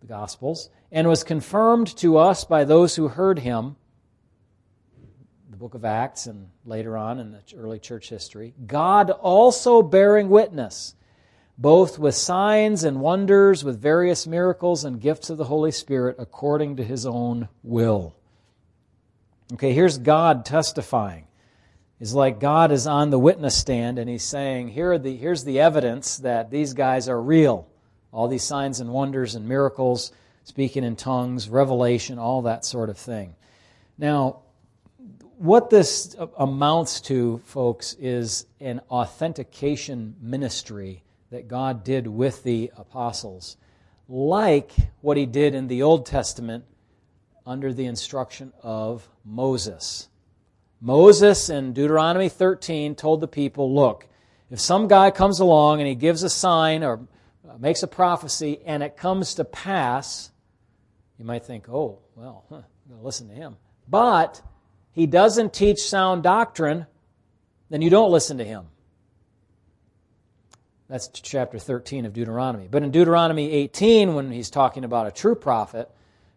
the 0.00 0.08
Gospels, 0.08 0.68
and 0.90 1.06
was 1.06 1.22
confirmed 1.22 1.96
to 1.98 2.18
us 2.18 2.42
by 2.42 2.64
those 2.64 2.96
who 2.96 3.06
heard 3.06 3.38
him? 3.38 3.76
The 5.48 5.56
book 5.56 5.74
of 5.74 5.84
Acts 5.84 6.26
and 6.26 6.48
later 6.64 6.96
on 6.96 7.20
in 7.20 7.30
the 7.30 7.42
early 7.56 7.78
church 7.78 8.08
history, 8.08 8.54
God 8.66 9.10
also 9.10 9.80
bearing 9.80 10.28
witness, 10.28 10.96
both 11.60 11.98
with 11.98 12.14
signs 12.14 12.84
and 12.84 13.02
wonders, 13.02 13.62
with 13.62 13.78
various 13.78 14.26
miracles 14.26 14.82
and 14.82 14.98
gifts 14.98 15.28
of 15.28 15.36
the 15.36 15.44
Holy 15.44 15.70
Spirit 15.70 16.16
according 16.18 16.76
to 16.76 16.82
his 16.82 17.04
own 17.04 17.48
will. 17.62 18.14
Okay, 19.52 19.74
here's 19.74 19.98
God 19.98 20.46
testifying. 20.46 21.26
It's 22.00 22.14
like 22.14 22.40
God 22.40 22.72
is 22.72 22.86
on 22.86 23.10
the 23.10 23.18
witness 23.18 23.54
stand 23.54 23.98
and 23.98 24.08
he's 24.08 24.24
saying, 24.24 24.68
Here 24.68 24.96
the, 24.98 25.14
here's 25.14 25.44
the 25.44 25.60
evidence 25.60 26.16
that 26.18 26.50
these 26.50 26.72
guys 26.72 27.10
are 27.10 27.20
real. 27.20 27.68
All 28.10 28.26
these 28.26 28.42
signs 28.42 28.80
and 28.80 28.90
wonders 28.90 29.34
and 29.34 29.46
miracles, 29.46 30.12
speaking 30.44 30.82
in 30.82 30.96
tongues, 30.96 31.50
revelation, 31.50 32.18
all 32.18 32.40
that 32.42 32.64
sort 32.64 32.88
of 32.88 32.96
thing. 32.96 33.34
Now, 33.98 34.38
what 35.36 35.68
this 35.68 36.16
amounts 36.38 37.02
to, 37.02 37.42
folks, 37.44 37.94
is 38.00 38.46
an 38.60 38.80
authentication 38.90 40.16
ministry 40.22 41.02
that 41.30 41.48
God 41.48 41.84
did 41.84 42.06
with 42.06 42.42
the 42.42 42.70
apostles, 42.76 43.56
like 44.08 44.72
what 45.00 45.16
he 45.16 45.26
did 45.26 45.54
in 45.54 45.68
the 45.68 45.82
Old 45.82 46.06
Testament 46.06 46.64
under 47.46 47.72
the 47.72 47.86
instruction 47.86 48.52
of 48.62 49.08
Moses. 49.24 50.08
Moses 50.80 51.50
in 51.50 51.72
Deuteronomy 51.72 52.28
13 52.28 52.94
told 52.94 53.20
the 53.20 53.28
people, 53.28 53.74
look, 53.74 54.08
if 54.50 54.58
some 54.58 54.88
guy 54.88 55.10
comes 55.10 55.38
along 55.38 55.80
and 55.80 55.88
he 55.88 55.94
gives 55.94 56.22
a 56.22 56.30
sign 56.30 56.82
or 56.82 57.00
makes 57.58 57.82
a 57.82 57.86
prophecy 57.86 58.60
and 58.64 58.82
it 58.82 58.96
comes 58.96 59.34
to 59.34 59.44
pass, 59.44 60.30
you 61.18 61.24
might 61.24 61.44
think, 61.44 61.68
oh, 61.68 61.98
well, 62.16 62.44
huh, 62.48 62.62
listen 63.02 63.28
to 63.28 63.34
him. 63.34 63.56
But 63.86 64.42
he 64.92 65.06
doesn't 65.06 65.52
teach 65.52 65.80
sound 65.80 66.22
doctrine, 66.22 66.86
then 67.68 67.82
you 67.82 67.90
don't 67.90 68.10
listen 68.10 68.38
to 68.38 68.44
him. 68.44 68.66
That's 70.90 71.06
chapter 71.06 71.56
13 71.56 72.04
of 72.04 72.12
Deuteronomy. 72.12 72.66
But 72.68 72.82
in 72.82 72.90
Deuteronomy 72.90 73.52
18, 73.52 74.12
when 74.12 74.32
he's 74.32 74.50
talking 74.50 74.82
about 74.82 75.06
a 75.06 75.12
true 75.12 75.36
prophet, 75.36 75.88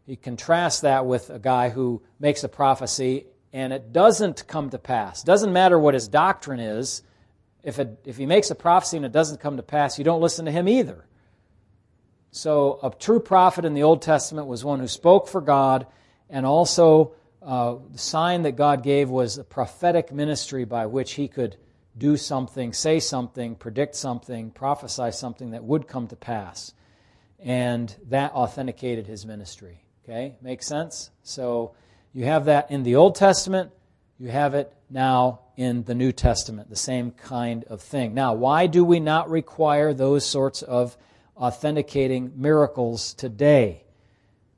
he 0.06 0.16
contrasts 0.16 0.82
that 0.82 1.08
with 1.08 1.32
a 1.32 1.40
guy 1.40 1.70
who 1.70 2.04
makes 2.20 2.44
a 2.44 2.50
prophecy 2.50 3.26
and 3.52 3.74
it 3.74 3.92
doesn't 3.92 4.46
come 4.48 4.70
to 4.70 4.78
pass. 4.78 5.24
Doesn't 5.24 5.54
matter 5.54 5.80
what 5.80 5.96
his 5.96 6.08
doctrine 6.08 6.60
is. 6.60 7.02
If, 7.64 7.80
it, 7.80 8.00
if 8.06 8.18
he 8.18 8.28
makes 8.28 8.52
a 8.52 8.56
prophecy 8.56 8.98
and 8.98 9.08
it 9.08 9.12
doesn't 9.12 9.40
come 9.40 9.58
to 9.58 9.64
pass, 9.64 9.98
you 9.98 10.04
don't 10.04 10.22
listen 10.22 10.46
to 10.46 10.52
him 10.52 10.70
either. 10.70 11.04
So, 12.30 12.80
a 12.84 12.92
true 12.92 13.20
prophet 13.20 13.66
in 13.66 13.74
the 13.74 13.84
Old 13.84 14.04
Testament 14.04 14.46
was 14.48 14.64
one 14.64 14.80
who 14.80 14.88
spoke 14.88 15.28
for 15.28 15.42
God 15.42 15.88
and 16.30 16.46
also 16.46 17.14
uh, 17.42 17.78
the 17.92 17.98
sign 17.98 18.44
that 18.44 18.52
God 18.52 18.84
gave 18.84 19.10
was 19.10 19.40
a 19.40 19.44
prophetic 19.44 20.12
ministry 20.12 20.64
by 20.64 20.86
which 20.86 21.14
he 21.14 21.28
could 21.28 21.58
do 21.98 22.18
something, 22.18 22.74
say 22.74 23.00
something, 23.00 23.56
predict 23.56 23.96
something, 23.96 24.52
prophesy 24.52 25.12
something 25.12 25.52
that 25.52 25.64
would 25.64 25.88
come 25.88 26.08
to 26.08 26.16
pass. 26.16 26.74
And 27.40 27.96
that 28.10 28.32
authenticated 28.32 29.08
his 29.08 29.26
ministry. 29.26 29.84
Okay? 30.04 30.36
Makes 30.42 30.66
sense? 30.66 31.12
So 31.24 31.76
you 32.14 32.26
have 32.26 32.46
that 32.46 32.72
in 32.72 32.84
the 32.84 32.96
Old 32.96 33.16
Testament, 33.16 33.72
you 34.18 34.30
have 34.30 34.54
it 34.54 34.74
now 34.90 35.42
in 35.58 35.84
the 35.84 35.96
New 35.96 36.12
Testament, 36.12 36.70
the 36.70 36.76
same 36.76 37.12
kind 37.12 37.64
of 37.66 37.82
thing. 37.82 38.14
Now, 38.14 38.34
why 38.34 38.68
do 38.68 38.84
we 38.84 39.00
not 39.00 39.30
require 39.30 39.94
those 39.94 40.26
sorts 40.26 40.62
of 40.62 40.98
authenticating 41.36 42.34
miracles 42.36 43.14
today? 43.14 43.83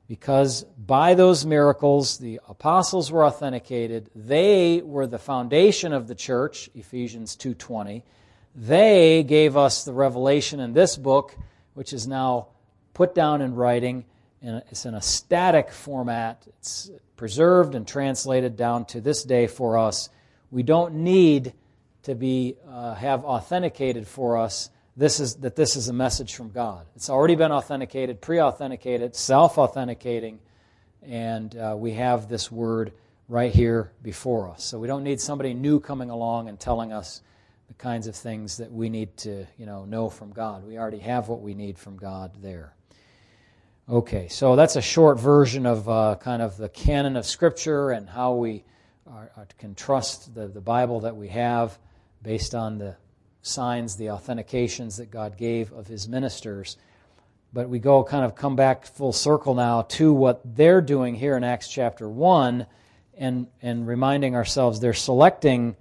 Because 0.08 0.64
by 0.78 1.14
those 1.14 1.44
miracles 1.44 2.18
the 2.18 2.40
apostles 2.48 3.10
were 3.10 3.24
authenticated. 3.24 4.10
They 4.14 4.82
were 4.82 5.06
the 5.06 5.18
foundation 5.18 5.92
of 5.92 6.06
the 6.08 6.14
church 6.14 6.70
ephesians 6.74 7.36
2.20 7.36 8.02
they 8.56 9.22
gave 9.22 9.54
us 9.54 9.84
the 9.84 9.92
revelation 9.92 10.60
in 10.60 10.72
this 10.72 10.96
book 10.96 11.36
which 11.74 11.92
is 11.92 12.08
now 12.08 12.48
put 12.94 13.14
down 13.14 13.42
in 13.42 13.54
writing. 13.54 14.06
And 14.40 14.62
it's 14.70 14.86
in 14.86 14.94
a 14.94 15.02
static 15.02 15.70
format. 15.70 16.46
It's 16.46 16.90
preserved 17.16 17.74
and 17.74 17.86
translated 17.86 18.56
down 18.56 18.86
to 18.86 19.00
this 19.02 19.22
day 19.24 19.46
for 19.46 19.76
us. 19.76 20.08
We 20.50 20.62
don't 20.62 20.94
need 20.94 21.52
to 22.04 22.14
be 22.14 22.56
uh, 22.66 22.94
have 22.94 23.24
authenticated 23.24 24.06
for 24.06 24.38
us 24.38 24.70
this 24.96 25.20
is, 25.20 25.36
that 25.36 25.56
this 25.56 25.76
is 25.76 25.88
a 25.88 25.92
message 25.92 26.34
from 26.34 26.50
God. 26.50 26.86
It's 26.96 27.10
already 27.10 27.34
been 27.34 27.52
authenticated, 27.52 28.20
pre 28.20 28.40
authenticated, 28.40 29.14
self 29.14 29.58
authenticating, 29.58 30.38
and 31.02 31.54
uh, 31.56 31.74
we 31.76 31.92
have 31.92 32.28
this 32.28 32.50
word 32.50 32.92
right 33.28 33.52
here 33.52 33.92
before 34.02 34.48
us. 34.48 34.64
So 34.64 34.78
we 34.78 34.86
don't 34.86 35.04
need 35.04 35.20
somebody 35.20 35.52
new 35.52 35.80
coming 35.80 36.10
along 36.10 36.48
and 36.48 36.58
telling 36.58 36.92
us 36.92 37.20
the 37.68 37.74
kinds 37.74 38.06
of 38.06 38.14
things 38.14 38.58
that 38.58 38.72
we 38.72 38.88
need 38.88 39.16
to 39.18 39.46
you 39.58 39.66
know, 39.66 39.84
know 39.84 40.08
from 40.08 40.32
God. 40.32 40.64
We 40.64 40.78
already 40.78 41.00
have 41.00 41.28
what 41.28 41.40
we 41.40 41.54
need 41.54 41.78
from 41.78 41.96
God 41.96 42.32
there. 42.40 42.72
Okay, 43.88 44.28
so 44.28 44.56
that's 44.56 44.76
a 44.76 44.82
short 44.82 45.20
version 45.20 45.66
of 45.66 45.88
uh, 45.88 46.16
kind 46.20 46.42
of 46.42 46.56
the 46.56 46.68
canon 46.68 47.16
of 47.16 47.26
Scripture 47.26 47.90
and 47.90 48.08
how 48.08 48.34
we 48.34 48.64
are, 49.06 49.30
are, 49.36 49.46
can 49.58 49.74
trust 49.74 50.34
the, 50.34 50.48
the 50.48 50.60
Bible 50.60 51.00
that 51.00 51.16
we 51.16 51.28
have 51.28 51.78
based 52.22 52.54
on 52.54 52.78
the 52.78 52.96
signs, 53.46 53.96
the 53.96 54.06
authentications 54.06 54.98
that 54.98 55.10
God 55.10 55.36
gave 55.36 55.72
of 55.72 55.86
his 55.86 56.08
ministers. 56.08 56.76
But 57.52 57.68
we 57.68 57.78
go 57.78 58.04
kind 58.04 58.24
of 58.24 58.34
come 58.34 58.56
back 58.56 58.86
full 58.86 59.12
circle 59.12 59.54
now 59.54 59.82
to 59.82 60.12
what 60.12 60.42
they're 60.44 60.80
doing 60.80 61.14
here 61.14 61.36
in 61.36 61.44
Acts 61.44 61.68
chapter 61.68 62.08
1 62.08 62.66
and, 63.16 63.46
and 63.62 63.86
reminding 63.86 64.34
ourselves 64.34 64.80
they're 64.80 64.92
selecting 64.92 65.76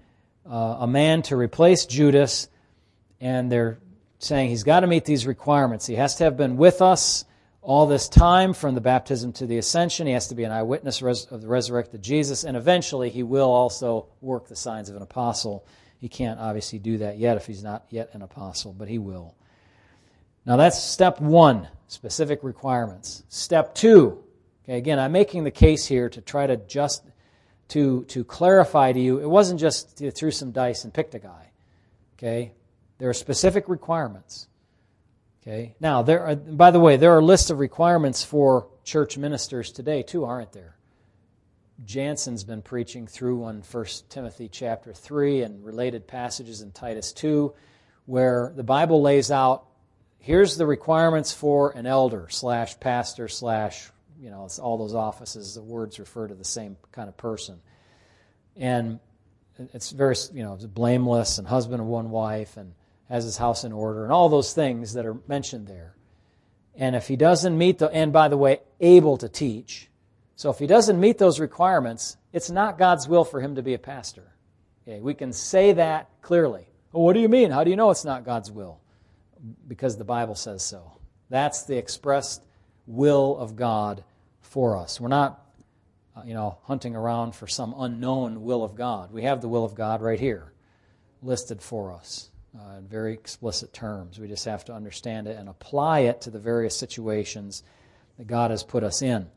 uh, 0.49 0.77
a 0.79 0.87
man 0.87 1.21
to 1.23 1.35
replace 1.35 1.85
Judas, 1.85 2.49
and 3.19 3.51
they're 3.51 3.79
saying 4.19 4.49
he's 4.49 4.63
got 4.63 4.81
to 4.81 4.87
meet 4.87 5.05
these 5.05 5.27
requirements. 5.27 5.85
He 5.85 5.95
has 5.95 6.15
to 6.17 6.23
have 6.23 6.37
been 6.37 6.57
with 6.57 6.81
us 6.81 7.25
all 7.61 7.87
this 7.87 8.07
time 8.07 8.53
from 8.53 8.75
the 8.75 8.81
baptism 8.81 9.33
to 9.33 9.47
the 9.47 9.57
ascension. 9.57 10.05
He 10.05 10.13
has 10.13 10.27
to 10.27 10.35
be 10.35 10.43
an 10.43 10.51
eyewitness 10.51 11.01
of 11.01 11.41
the 11.41 11.47
resurrected 11.47 12.03
Jesus, 12.03 12.43
and 12.43 12.55
eventually 12.55 13.09
he 13.09 13.23
will 13.23 13.49
also 13.49 14.07
work 14.21 14.47
the 14.47 14.55
signs 14.55 14.89
of 14.89 14.95
an 14.95 15.01
apostle 15.01 15.65
he 15.99 16.09
can't 16.09 16.39
obviously 16.39 16.79
do 16.79 16.97
that 16.99 17.17
yet 17.17 17.37
if 17.37 17.45
he's 17.45 17.63
not 17.63 17.85
yet 17.89 18.09
an 18.13 18.21
apostle, 18.21 18.73
but 18.73 18.87
he 18.87 18.99
will. 18.99 19.35
Now 20.45 20.57
that's 20.57 20.81
step 20.81 21.19
one, 21.19 21.67
specific 21.87 22.43
requirements. 22.43 23.23
Step 23.29 23.73
two, 23.73 24.23
okay, 24.63 24.77
again, 24.77 24.99
I'm 24.99 25.11
making 25.11 25.43
the 25.43 25.51
case 25.51 25.85
here 25.85 26.09
to 26.09 26.21
try 26.21 26.47
to 26.47 26.57
just 26.57 27.03
to 27.69 28.03
to 28.05 28.23
clarify 28.23 28.91
to 28.91 28.99
you, 28.99 29.19
it 29.19 29.29
wasn't 29.29 29.59
just 29.59 29.99
you 30.01 30.11
threw 30.11 30.31
some 30.31 30.51
dice 30.51 30.83
and 30.83 30.93
picked 30.93 31.15
a 31.15 31.19
guy. 31.19 31.51
Okay? 32.17 32.53
There 32.97 33.09
are 33.09 33.13
specific 33.13 33.67
requirements. 33.67 34.47
Okay? 35.41 35.75
Now, 35.79 36.01
there 36.01 36.25
are, 36.25 36.35
by 36.35 36.71
the 36.71 36.79
way, 36.79 36.97
there 36.97 37.15
are 37.15 37.21
lists 37.21 37.49
of 37.49 37.59
requirements 37.59 38.23
for 38.23 38.67
church 38.83 39.17
ministers 39.17 39.71
today 39.71 40.03
too, 40.03 40.25
aren't 40.25 40.53
there? 40.53 40.74
Jansen's 41.83 42.43
been 42.43 42.61
preaching 42.61 43.07
through 43.07 43.43
on 43.43 43.63
1 43.69 43.85
Timothy 44.09 44.47
chapter 44.47 44.93
3 44.93 45.41
and 45.41 45.65
related 45.65 46.07
passages 46.07 46.61
in 46.61 46.71
Titus 46.71 47.11
2, 47.13 47.53
where 48.05 48.53
the 48.55 48.63
Bible 48.63 49.01
lays 49.01 49.31
out 49.31 49.65
here's 50.25 50.57
the 50.57 50.65
requirements 50.65 51.31
for 51.31 51.69
an 51.71 51.85
elder 51.85 52.25
slash 52.31 52.79
pastor 52.79 53.27
slash, 53.27 53.91
you 54.19 54.31
know, 54.31 54.45
it's 54.45 54.57
all 54.57 54.75
those 54.75 54.95
offices. 54.95 55.53
The 55.53 55.61
words 55.61 55.99
refer 55.99 56.27
to 56.27 56.33
the 56.33 56.43
same 56.43 56.77
kind 56.91 57.07
of 57.07 57.15
person. 57.15 57.59
And 58.55 58.99
it's 59.71 59.91
very, 59.91 60.15
you 60.33 60.41
know, 60.41 60.57
blameless 60.57 61.37
and 61.37 61.47
husband 61.47 61.79
of 61.79 61.85
one 61.85 62.09
wife 62.09 62.57
and 62.57 62.73
has 63.07 63.23
his 63.23 63.37
house 63.37 63.63
in 63.63 63.71
order 63.71 64.03
and 64.03 64.11
all 64.11 64.27
those 64.27 64.51
things 64.51 64.93
that 64.93 65.05
are 65.05 65.17
mentioned 65.27 65.67
there. 65.67 65.93
And 66.73 66.95
if 66.95 67.07
he 67.07 67.17
doesn't 67.17 67.55
meet 67.55 67.77
the, 67.77 67.91
and 67.91 68.11
by 68.11 68.27
the 68.27 68.35
way, 68.37 68.61
able 68.79 69.17
to 69.17 69.29
teach, 69.29 69.89
so 70.35 70.49
if 70.49 70.59
he 70.59 70.67
doesn't 70.67 70.99
meet 70.99 71.17
those 71.17 71.39
requirements, 71.39 72.17
it's 72.33 72.49
not 72.49 72.77
God's 72.77 73.07
will 73.07 73.23
for 73.23 73.39
him 73.39 73.55
to 73.55 73.63
be 73.63 73.73
a 73.73 73.79
pastor. 73.79 74.33
Okay, 74.87 74.99
we 74.99 75.13
can 75.13 75.33
say 75.33 75.73
that 75.73 76.09
clearly. 76.21 76.67
Well, 76.91 77.03
what 77.03 77.13
do 77.13 77.19
you 77.19 77.29
mean? 77.29 77.51
How 77.51 77.63
do 77.63 77.69
you 77.69 77.75
know 77.75 77.89
it's 77.91 78.05
not 78.05 78.25
God's 78.25 78.51
will? 78.51 78.79
Because 79.67 79.97
the 79.97 80.03
Bible 80.03 80.35
says 80.35 80.63
so. 80.63 80.93
That's 81.29 81.63
the 81.63 81.77
expressed 81.77 82.43
will 82.85 83.37
of 83.37 83.55
God 83.55 84.03
for 84.41 84.77
us. 84.77 85.01
We're 85.01 85.07
not, 85.07 85.43
uh, 86.15 86.21
you 86.25 86.33
know, 86.33 86.57
hunting 86.63 86.95
around 86.95 87.33
for 87.33 87.47
some 87.47 87.73
unknown 87.77 88.43
will 88.43 88.63
of 88.63 88.75
God. 88.75 89.11
We 89.11 89.23
have 89.23 89.41
the 89.41 89.47
will 89.47 89.65
of 89.65 89.75
God 89.75 90.01
right 90.01 90.19
here, 90.19 90.53
listed 91.21 91.61
for 91.61 91.91
us 91.91 92.29
uh, 92.57 92.77
in 92.77 92.87
very 92.87 93.13
explicit 93.13 93.73
terms. 93.73 94.19
We 94.19 94.27
just 94.27 94.45
have 94.45 94.65
to 94.65 94.73
understand 94.73 95.27
it 95.27 95.37
and 95.37 95.49
apply 95.49 96.01
it 96.01 96.21
to 96.21 96.29
the 96.29 96.39
various 96.39 96.77
situations 96.77 97.63
that 98.17 98.27
God 98.27 98.51
has 98.51 98.63
put 98.63 98.83
us 98.83 99.01
in. 99.01 99.27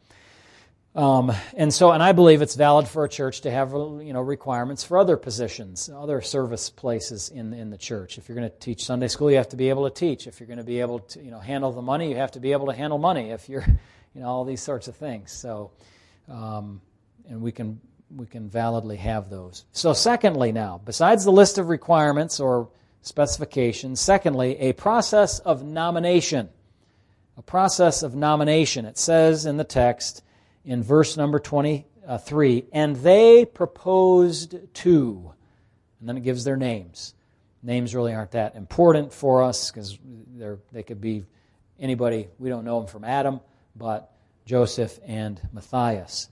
Um, 0.98 1.30
and 1.54 1.72
so, 1.72 1.92
and 1.92 2.02
I 2.02 2.10
believe 2.10 2.42
it's 2.42 2.56
valid 2.56 2.88
for 2.88 3.04
a 3.04 3.08
church 3.08 3.42
to 3.42 3.52
have 3.52 3.70
you 3.70 4.12
know 4.12 4.20
requirements 4.20 4.82
for 4.82 4.98
other 4.98 5.16
positions, 5.16 5.88
other 5.88 6.20
service 6.20 6.70
places 6.70 7.28
in 7.28 7.52
in 7.52 7.70
the 7.70 7.78
church. 7.78 8.18
If 8.18 8.28
you're 8.28 8.34
going 8.34 8.50
to 8.50 8.58
teach 8.58 8.84
Sunday 8.84 9.06
school, 9.06 9.30
you 9.30 9.36
have 9.36 9.50
to 9.50 9.56
be 9.56 9.68
able 9.68 9.88
to 9.88 9.94
teach. 9.94 10.26
If 10.26 10.40
you're 10.40 10.48
going 10.48 10.58
to 10.58 10.64
be 10.64 10.80
able 10.80 10.98
to 10.98 11.22
you 11.22 11.30
know 11.30 11.38
handle 11.38 11.70
the 11.70 11.82
money, 11.82 12.10
you 12.10 12.16
have 12.16 12.32
to 12.32 12.40
be 12.40 12.50
able 12.50 12.66
to 12.66 12.72
handle 12.72 12.98
money. 12.98 13.30
If 13.30 13.48
you're 13.48 13.64
you 14.14 14.20
know 14.20 14.26
all 14.26 14.44
these 14.44 14.60
sorts 14.60 14.88
of 14.88 14.96
things. 14.96 15.30
So, 15.30 15.70
um, 16.28 16.80
and 17.28 17.40
we 17.42 17.52
can 17.52 17.80
we 18.16 18.26
can 18.26 18.50
validly 18.50 18.96
have 18.96 19.30
those. 19.30 19.66
So, 19.70 19.92
secondly, 19.92 20.50
now 20.50 20.80
besides 20.84 21.24
the 21.24 21.30
list 21.30 21.58
of 21.58 21.68
requirements 21.68 22.40
or 22.40 22.70
specifications, 23.02 24.00
secondly, 24.00 24.58
a 24.58 24.72
process 24.72 25.38
of 25.38 25.62
nomination. 25.62 26.48
A 27.36 27.42
process 27.42 28.02
of 28.02 28.16
nomination. 28.16 28.84
It 28.84 28.98
says 28.98 29.46
in 29.46 29.58
the 29.58 29.62
text 29.62 30.24
in 30.68 30.82
verse 30.82 31.16
number 31.16 31.38
23 31.38 32.64
and 32.72 32.96
they 32.96 33.46
proposed 33.46 34.54
two. 34.74 35.32
And 35.98 36.08
then 36.08 36.18
it 36.18 36.22
gives 36.22 36.44
their 36.44 36.58
names. 36.58 37.14
Names 37.62 37.94
really 37.94 38.12
aren't 38.14 38.32
that 38.32 38.54
important 38.54 39.12
for 39.12 39.42
us 39.42 39.70
because 39.70 39.98
they 40.70 40.82
could 40.82 41.00
be 41.00 41.24
anybody. 41.80 42.28
We 42.38 42.50
don't 42.50 42.64
know 42.64 42.78
them 42.80 42.86
from 42.86 43.02
Adam, 43.02 43.40
but 43.74 44.12
Joseph 44.44 45.00
and 45.06 45.40
Matthias. 45.52 46.28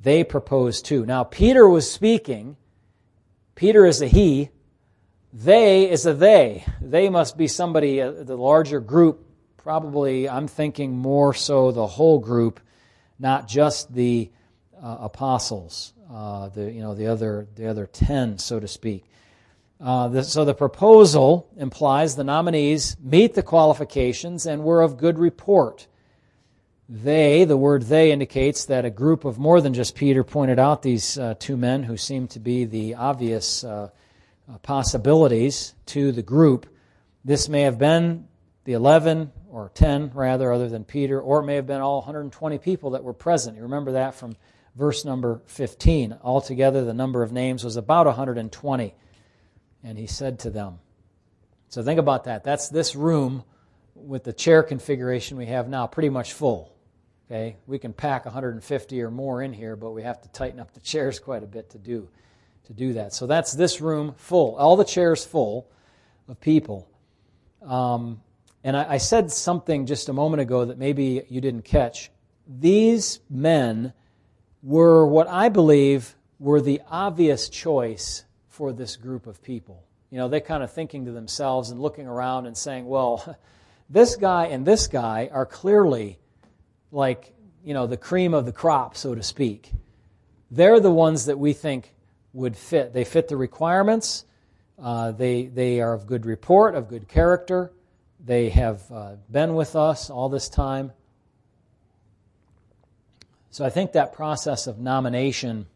They 0.00 0.22
proposed 0.22 0.84
two. 0.86 1.04
Now, 1.04 1.24
Peter 1.24 1.68
was 1.68 1.90
speaking. 1.90 2.56
Peter 3.56 3.84
is 3.84 4.00
a 4.00 4.06
he. 4.06 4.50
They 5.32 5.90
is 5.90 6.06
a 6.06 6.14
they. 6.14 6.64
They 6.80 7.08
must 7.08 7.36
be 7.36 7.48
somebody, 7.48 8.00
uh, 8.00 8.12
the 8.12 8.36
larger 8.36 8.80
group, 8.80 9.26
probably, 9.56 10.28
I'm 10.28 10.46
thinking 10.46 10.96
more 10.96 11.34
so 11.34 11.72
the 11.72 11.86
whole 11.86 12.18
group 12.18 12.60
not 13.22 13.46
just 13.46 13.94
the 13.94 14.30
uh, 14.82 14.98
apostles, 15.00 15.94
uh, 16.12 16.48
the 16.48 16.70
you 16.70 16.82
know 16.82 16.94
the 16.94 17.06
other 17.06 17.46
the 17.54 17.68
other 17.68 17.86
ten, 17.86 18.36
so 18.36 18.58
to 18.58 18.66
speak. 18.66 19.04
Uh, 19.80 20.08
the, 20.08 20.22
so 20.22 20.44
the 20.44 20.54
proposal 20.54 21.48
implies 21.56 22.14
the 22.14 22.24
nominees 22.24 22.96
meet 23.00 23.34
the 23.34 23.42
qualifications 23.42 24.44
and 24.44 24.62
were 24.62 24.82
of 24.82 24.98
good 24.98 25.18
report. 25.18 25.86
They, 26.88 27.44
the 27.44 27.56
word 27.56 27.82
they 27.84 28.12
indicates 28.12 28.66
that 28.66 28.84
a 28.84 28.90
group 28.90 29.24
of 29.24 29.38
more 29.38 29.60
than 29.60 29.72
just 29.72 29.94
Peter 29.94 30.22
pointed 30.24 30.58
out 30.58 30.82
these 30.82 31.16
uh, 31.16 31.34
two 31.38 31.56
men 31.56 31.84
who 31.84 31.96
seem 31.96 32.28
to 32.28 32.40
be 32.40 32.64
the 32.64 32.96
obvious 32.96 33.64
uh, 33.64 33.88
uh, 34.48 34.58
possibilities 34.58 35.74
to 35.86 36.12
the 36.12 36.22
group. 36.22 36.66
This 37.24 37.48
may 37.48 37.62
have 37.62 37.78
been 37.78 38.28
the 38.64 38.74
11 38.74 39.32
or 39.52 39.70
10 39.74 40.12
rather, 40.14 40.50
other 40.50 40.68
than 40.68 40.82
Peter, 40.82 41.20
or 41.20 41.40
it 41.40 41.44
may 41.44 41.56
have 41.56 41.66
been 41.66 41.82
all 41.82 41.98
120 41.98 42.56
people 42.58 42.90
that 42.90 43.04
were 43.04 43.12
present. 43.12 43.54
You 43.54 43.64
remember 43.64 43.92
that 43.92 44.14
from 44.14 44.34
verse 44.74 45.04
number 45.04 45.42
15. 45.44 46.16
Altogether, 46.22 46.84
the 46.84 46.94
number 46.94 47.22
of 47.22 47.32
names 47.32 47.62
was 47.62 47.76
about 47.76 48.06
120. 48.06 48.94
And 49.84 49.98
he 49.98 50.06
said 50.06 50.38
to 50.40 50.50
them, 50.50 50.78
So 51.68 51.82
think 51.82 52.00
about 52.00 52.24
that. 52.24 52.44
That's 52.44 52.70
this 52.70 52.96
room 52.96 53.44
with 53.94 54.24
the 54.24 54.32
chair 54.32 54.62
configuration 54.62 55.36
we 55.36 55.46
have 55.46 55.68
now, 55.68 55.86
pretty 55.86 56.08
much 56.08 56.32
full. 56.32 56.74
Okay, 57.30 57.56
we 57.66 57.78
can 57.78 57.92
pack 57.92 58.24
150 58.24 59.02
or 59.02 59.10
more 59.10 59.42
in 59.42 59.52
here, 59.52 59.76
but 59.76 59.90
we 59.90 60.02
have 60.02 60.22
to 60.22 60.28
tighten 60.30 60.60
up 60.60 60.72
the 60.72 60.80
chairs 60.80 61.18
quite 61.18 61.42
a 61.42 61.46
bit 61.46 61.68
to 61.70 61.78
do 61.78 62.08
to 62.64 62.72
do 62.72 62.94
that. 62.94 63.12
So 63.12 63.26
that's 63.26 63.52
this 63.52 63.82
room 63.82 64.14
full, 64.16 64.56
all 64.56 64.76
the 64.76 64.84
chairs 64.84 65.26
full 65.26 65.68
of 66.26 66.40
people. 66.40 66.88
Um, 67.60 68.20
and 68.64 68.76
I, 68.76 68.94
I 68.94 68.96
said 68.98 69.30
something 69.30 69.86
just 69.86 70.08
a 70.08 70.12
moment 70.12 70.40
ago 70.40 70.64
that 70.66 70.78
maybe 70.78 71.22
you 71.28 71.40
didn't 71.40 71.64
catch. 71.64 72.10
These 72.46 73.20
men 73.28 73.92
were 74.62 75.06
what 75.06 75.28
I 75.28 75.48
believe 75.48 76.14
were 76.38 76.60
the 76.60 76.82
obvious 76.88 77.48
choice 77.48 78.24
for 78.48 78.72
this 78.72 78.96
group 78.96 79.26
of 79.26 79.42
people. 79.42 79.84
You 80.10 80.18
know, 80.18 80.28
they're 80.28 80.40
kind 80.40 80.62
of 80.62 80.72
thinking 80.72 81.06
to 81.06 81.12
themselves 81.12 81.70
and 81.70 81.80
looking 81.80 82.06
around 82.06 82.46
and 82.46 82.56
saying, 82.56 82.86
well, 82.86 83.36
this 83.90 84.16
guy 84.16 84.46
and 84.46 84.66
this 84.66 84.86
guy 84.86 85.30
are 85.32 85.46
clearly 85.46 86.18
like, 86.90 87.32
you 87.64 87.74
know, 87.74 87.86
the 87.86 87.96
cream 87.96 88.34
of 88.34 88.44
the 88.44 88.52
crop, 88.52 88.96
so 88.96 89.14
to 89.14 89.22
speak. 89.22 89.72
They're 90.50 90.80
the 90.80 90.90
ones 90.90 91.26
that 91.26 91.38
we 91.38 91.54
think 91.54 91.94
would 92.32 92.56
fit. 92.56 92.92
They 92.92 93.04
fit 93.04 93.28
the 93.28 93.36
requirements. 93.36 94.24
Uh, 94.78 95.12
they, 95.12 95.46
they 95.46 95.80
are 95.80 95.94
of 95.94 96.06
good 96.06 96.26
report, 96.26 96.74
of 96.74 96.88
good 96.88 97.08
character. 97.08 97.72
They 98.24 98.50
have 98.50 98.82
uh, 98.90 99.16
been 99.30 99.54
with 99.54 99.74
us 99.74 100.08
all 100.08 100.28
this 100.28 100.48
time. 100.48 100.92
So 103.50 103.64
I 103.64 103.70
think 103.70 103.92
that 103.92 104.12
process 104.12 104.66
of 104.66 104.78
nomination 104.78 105.66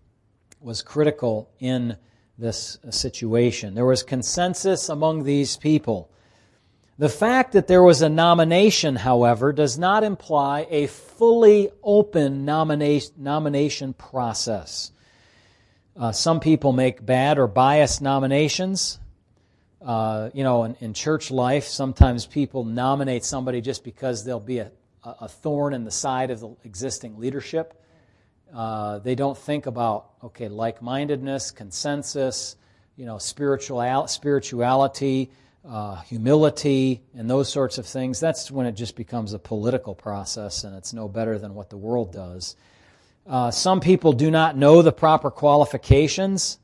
was 0.60 0.80
critical 0.80 1.50
in 1.58 1.96
this 2.38 2.78
situation. 2.90 3.74
There 3.74 3.84
was 3.84 4.02
consensus 4.02 4.88
among 4.88 5.24
these 5.24 5.56
people. 5.56 6.10
The 6.98 7.08
fact 7.08 7.52
that 7.52 7.66
there 7.66 7.82
was 7.82 8.00
a 8.00 8.08
nomination, 8.08 8.96
however, 8.96 9.52
does 9.52 9.76
not 9.76 10.04
imply 10.04 10.66
a 10.70 10.86
fully 10.86 11.70
open 11.82 12.44
nomination, 12.44 13.12
nomination 13.18 13.92
process. 13.92 14.92
Uh, 15.96 16.12
some 16.12 16.40
people 16.40 16.72
make 16.72 17.04
bad 17.04 17.38
or 17.38 17.46
biased 17.48 18.00
nominations. 18.00 18.98
Uh, 19.84 20.30
you 20.32 20.42
know, 20.42 20.64
in, 20.64 20.74
in, 20.80 20.94
church 20.94 21.30
life, 21.30 21.64
sometimes 21.64 22.24
people 22.24 22.64
nominate 22.64 23.24
somebody 23.24 23.60
just 23.60 23.84
because 23.84 24.24
they'll 24.24 24.40
be 24.40 24.58
a, 24.58 24.70
a 25.04 25.28
thorn 25.28 25.74
in 25.74 25.84
the 25.84 25.90
side 25.90 26.30
of 26.30 26.40
the 26.40 26.56
existing 26.64 27.18
leadership. 27.18 27.74
Uh, 28.54 28.98
they 29.00 29.14
don't 29.14 29.36
think 29.36 29.66
about, 29.66 30.10
okay, 30.24 30.48
like 30.48 30.80
mindedness, 30.80 31.50
consensus, 31.50 32.56
you 32.96 33.04
know, 33.04 33.18
spiritual, 33.18 34.06
spirituality, 34.08 35.30
uh, 35.68 35.96
humility, 36.02 37.02
and 37.14 37.28
those 37.28 37.50
sorts 37.50 37.76
of 37.76 37.86
things. 37.86 38.18
That's 38.18 38.50
when 38.50 38.66
it 38.66 38.72
just 38.72 38.96
becomes 38.96 39.34
a 39.34 39.38
political 39.38 39.94
process 39.94 40.64
and 40.64 40.74
it's 40.74 40.94
no 40.94 41.06
better 41.06 41.38
than 41.38 41.54
what 41.54 41.70
the 41.70 41.76
world 41.76 42.12
does. 42.12 42.56
Uh, 43.26 43.50
some 43.50 43.80
people 43.80 44.12
do 44.12 44.30
not 44.30 44.56
know 44.56 44.82
the 44.82 44.92
proper 44.92 45.30
qualifications 45.30 46.58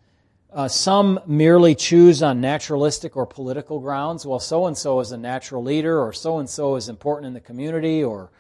uh, 0.55 0.69
some 0.69 1.19
merely 1.27 1.75
choose 1.75 2.23
on 2.23 2.41
naturalistic 2.41 3.17
or 3.17 3.27
political 3.27 3.81
grounds. 3.81 4.27
Well, 4.27 4.39
so 4.39 4.67
and 4.67 4.77
so 4.77 5.01
is 5.01 5.13
a 5.13 5.17
natural 5.17 5.63
leader, 5.63 6.01
or 6.01 6.13
so 6.13 6.39
and 6.39 6.49
so 6.49 6.77
is 6.77 6.89
important 6.89 7.27
in 7.29 7.33
the 7.33 7.41
community, 7.41 8.05
or, 8.05 8.31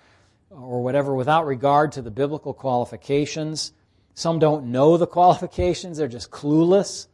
or 0.50 0.82
whatever, 0.82 1.14
without 1.14 1.46
regard 1.46 1.92
to 1.92 2.02
the 2.02 2.10
biblical 2.10 2.52
qualifications. 2.52 3.72
Some 4.14 4.38
don't 4.38 4.66
know 4.66 4.98
the 4.98 5.06
qualifications, 5.18 5.96
they're 5.96 6.08
just 6.08 6.30
clueless. 6.30 7.06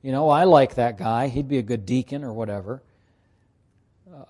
You 0.00 0.12
know, 0.12 0.30
I 0.30 0.44
like 0.44 0.76
that 0.76 0.96
guy, 0.96 1.28
he'd 1.28 1.48
be 1.48 1.58
a 1.58 1.62
good 1.62 1.84
deacon, 1.84 2.24
or 2.24 2.32
whatever. 2.32 2.82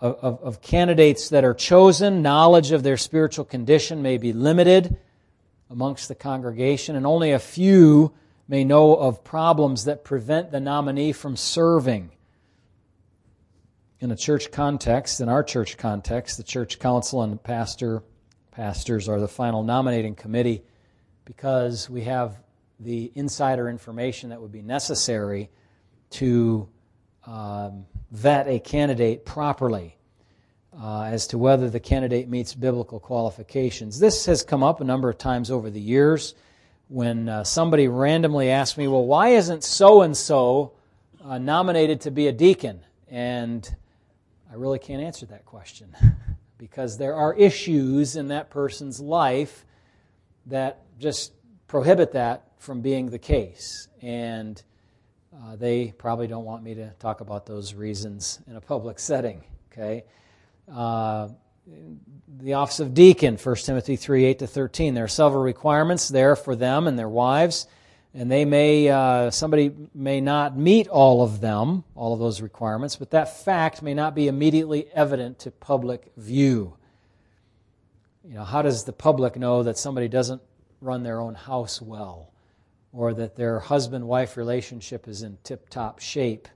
Uh, 0.00 0.14
of, 0.20 0.42
of 0.42 0.62
candidates 0.62 1.28
that 1.28 1.44
are 1.44 1.54
chosen, 1.54 2.22
knowledge 2.22 2.72
of 2.72 2.82
their 2.82 2.96
spiritual 2.96 3.44
condition 3.44 4.02
may 4.02 4.18
be 4.18 4.32
limited 4.32 4.96
amongst 5.70 6.08
the 6.08 6.14
congregation, 6.16 6.96
and 6.96 7.06
only 7.06 7.30
a 7.30 7.38
few 7.38 8.12
may 8.52 8.64
know 8.64 8.94
of 8.94 9.24
problems 9.24 9.86
that 9.86 10.04
prevent 10.04 10.50
the 10.50 10.60
nominee 10.60 11.10
from 11.10 11.34
serving. 11.36 12.10
In 13.98 14.10
a 14.10 14.16
church 14.16 14.50
context, 14.50 15.22
in 15.22 15.30
our 15.30 15.42
church 15.42 15.78
context, 15.78 16.36
the 16.36 16.42
church 16.42 16.78
council 16.78 17.22
and 17.22 17.42
pastor, 17.42 18.02
pastors 18.50 19.08
are 19.08 19.18
the 19.18 19.26
final 19.26 19.62
nominating 19.62 20.14
committee 20.14 20.62
because 21.24 21.88
we 21.88 22.02
have 22.02 22.36
the 22.78 23.10
insider 23.14 23.70
information 23.70 24.28
that 24.28 24.42
would 24.42 24.52
be 24.52 24.60
necessary 24.60 25.48
to 26.10 26.68
um, 27.26 27.86
vet 28.10 28.48
a 28.48 28.58
candidate 28.58 29.24
properly 29.24 29.96
uh, 30.78 31.04
as 31.04 31.26
to 31.28 31.38
whether 31.38 31.70
the 31.70 31.80
candidate 31.80 32.28
meets 32.28 32.54
biblical 32.54 33.00
qualifications. 33.00 33.98
This 33.98 34.26
has 34.26 34.42
come 34.42 34.62
up 34.62 34.82
a 34.82 34.84
number 34.84 35.08
of 35.08 35.16
times 35.16 35.50
over 35.50 35.70
the 35.70 35.80
years 35.80 36.34
when 36.92 37.28
uh, 37.28 37.44
somebody 37.44 37.88
randomly 37.88 38.50
asked 38.50 38.76
me, 38.76 38.86
Well, 38.86 39.06
why 39.06 39.30
isn't 39.30 39.64
so 39.64 40.02
and 40.02 40.16
so 40.16 40.72
nominated 41.24 42.02
to 42.02 42.10
be 42.10 42.28
a 42.28 42.32
deacon? 42.32 42.80
And 43.08 43.68
I 44.50 44.56
really 44.56 44.78
can't 44.78 45.02
answer 45.02 45.26
that 45.26 45.44
question 45.44 45.96
because 46.58 46.98
there 46.98 47.14
are 47.14 47.34
issues 47.34 48.16
in 48.16 48.28
that 48.28 48.50
person's 48.50 49.00
life 49.00 49.64
that 50.46 50.82
just 50.98 51.32
prohibit 51.66 52.12
that 52.12 52.52
from 52.58 52.80
being 52.80 53.10
the 53.10 53.18
case. 53.18 53.88
And 54.02 54.62
Uh, 55.34 55.56
they 55.56 55.92
probably 55.96 56.26
don't 56.26 56.44
want 56.44 56.62
me 56.62 56.74
to 56.74 56.90
talk 56.98 57.22
about 57.22 57.46
those 57.46 57.72
reasons 57.74 58.38
in 58.46 58.54
a 58.54 58.60
public 58.60 58.98
setting. 58.98 59.42
Okay. 59.72 60.04
Uh, 60.70 61.28
the 61.66 62.54
office 62.54 62.80
of 62.80 62.94
deacon, 62.94 63.36
1 63.36 63.56
Timothy 63.56 63.96
3 63.96 64.24
8 64.24 64.38
to 64.40 64.46
13. 64.46 64.94
There 64.94 65.04
are 65.04 65.08
several 65.08 65.42
requirements 65.42 66.08
there 66.08 66.34
for 66.34 66.56
them 66.56 66.86
and 66.86 66.98
their 66.98 67.08
wives, 67.08 67.66
and 68.14 68.30
they 68.30 68.44
may, 68.44 68.88
uh, 68.88 69.30
somebody 69.30 69.72
may 69.94 70.20
not 70.20 70.56
meet 70.56 70.88
all 70.88 71.22
of 71.22 71.40
them, 71.40 71.84
all 71.94 72.12
of 72.12 72.18
those 72.18 72.40
requirements, 72.40 72.96
but 72.96 73.10
that 73.10 73.44
fact 73.44 73.82
may 73.82 73.94
not 73.94 74.14
be 74.14 74.28
immediately 74.28 74.88
evident 74.92 75.38
to 75.40 75.50
public 75.50 76.10
view. 76.16 76.76
You 78.24 78.34
know, 78.34 78.44
how 78.44 78.62
does 78.62 78.84
the 78.84 78.92
public 78.92 79.36
know 79.36 79.62
that 79.62 79.78
somebody 79.78 80.08
doesn't 80.08 80.42
run 80.80 81.02
their 81.02 81.20
own 81.20 81.34
house 81.34 81.80
well, 81.80 82.32
or 82.92 83.14
that 83.14 83.36
their 83.36 83.60
husband 83.60 84.06
wife 84.06 84.36
relationship 84.36 85.06
is 85.06 85.22
in 85.22 85.38
tip 85.44 85.68
top 85.68 86.00
shape? 86.00 86.48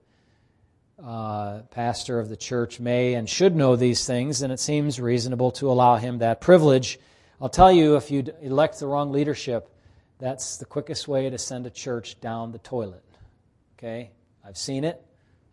Uh, 1.03 1.61
pastor 1.71 2.19
of 2.19 2.29
the 2.29 2.37
church 2.37 2.81
may 2.81 3.15
and 3.15 3.29
should 3.29 3.55
know 3.55 3.77
these 3.77 4.07
things, 4.07 4.43
and 4.43 4.53
it 4.53 4.61
seems 4.61 4.99
reasonable 5.01 5.51
to 5.53 5.71
allow 5.71 5.97
him 5.97 6.19
that 6.19 6.41
privilege. 6.41 6.99
I'll 7.41 7.49
tell 7.49 7.71
you, 7.71 7.97
if 7.97 8.11
you 8.11 8.25
elect 8.41 8.81
the 8.81 8.87
wrong 8.87 9.13
leadership, 9.13 9.69
that's 10.19 10.57
the 10.57 10.65
quickest 10.65 11.07
way 11.07 11.29
to 11.29 11.39
send 11.39 11.67
a 11.67 11.71
church 11.71 12.21
down 12.21 12.53
the 12.53 12.59
toilet. 12.59 13.05
Okay? 13.79 14.11
I've 14.45 14.57
seen 14.57 14.85
it, 14.85 15.03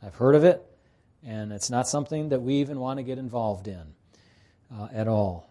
I've 0.02 0.16
heard 0.16 0.36
of 0.36 0.44
it, 0.46 0.64
and 1.26 1.52
it's 1.52 1.70
not 1.70 1.88
something 1.88 2.30
that 2.30 2.42
we 2.42 2.56
even 2.56 2.80
want 2.80 3.00
to 3.00 3.04
get 3.04 3.18
involved 3.18 3.68
in 3.68 3.84
uh, 4.74 4.88
at 4.94 5.08
all. 5.08 5.50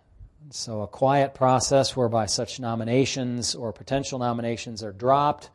So, 0.50 0.82
a 0.82 0.88
quiet 0.88 1.34
process 1.34 1.96
whereby 1.96 2.26
such 2.26 2.58
nominations 2.58 3.54
or 3.54 3.72
potential 3.72 4.18
nominations 4.18 4.82
are 4.82 4.92
dropped 4.92 5.50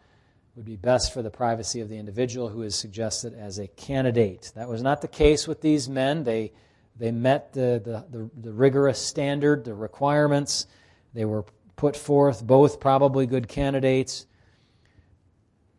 would 0.57 0.65
be 0.65 0.75
best 0.75 1.13
for 1.13 1.21
the 1.21 1.29
privacy 1.29 1.81
of 1.81 1.87
the 1.87 1.97
individual 1.97 2.49
who 2.49 2.63
is 2.63 2.73
suggested 2.73 3.35
as 3.35 3.59
a 3.59 3.67
candidate. 3.67 4.51
That 4.55 4.67
was 4.67 4.81
not 4.81 5.03
the 5.03 5.07
case 5.07 5.47
with 5.47 5.61
these 5.61 5.87
men. 5.87 6.23
They, 6.23 6.51
they 6.97 7.11
met 7.11 7.53
the, 7.53 7.79
the, 7.85 8.17
the, 8.17 8.29
the 8.41 8.51
rigorous 8.51 8.97
standard, 8.97 9.65
the 9.65 9.75
requirements. 9.75 10.65
They 11.13 11.25
were 11.25 11.45
put 11.75 11.95
forth, 11.95 12.43
both 12.43 12.79
probably 12.79 13.27
good 13.27 13.47
candidates. 13.47 14.25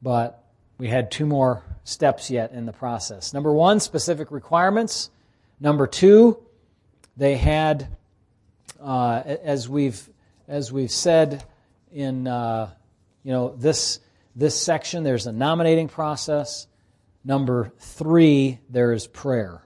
But 0.01 0.45
we 0.79 0.87
had 0.87 1.11
two 1.11 1.27
more 1.27 1.65
steps 1.83 2.31
yet 2.31 2.53
in 2.53 2.65
the 2.65 2.73
process. 2.73 3.35
Number 3.35 3.53
one, 3.53 3.81
specific 3.81 4.31
requirements. 4.31 5.11
Number 5.59 5.89
two, 5.89 6.39
they 7.17 7.37
had, 7.37 7.89
uh, 8.81 9.23
as 9.25 9.69
we've 9.69 10.09
as 10.47 10.71
we've 10.71 10.93
said 10.93 11.43
in 11.93 12.29
uh, 12.29 12.71
you 13.25 13.33
know 13.33 13.57
this 13.57 13.99
this 14.39 14.59
section, 14.59 15.03
there's 15.03 15.27
a 15.27 15.33
nominating 15.33 15.89
process. 15.89 16.69
Number 17.25 17.73
three, 17.81 18.61
there 18.71 18.93
is 18.93 19.09
prayer. 19.09 19.63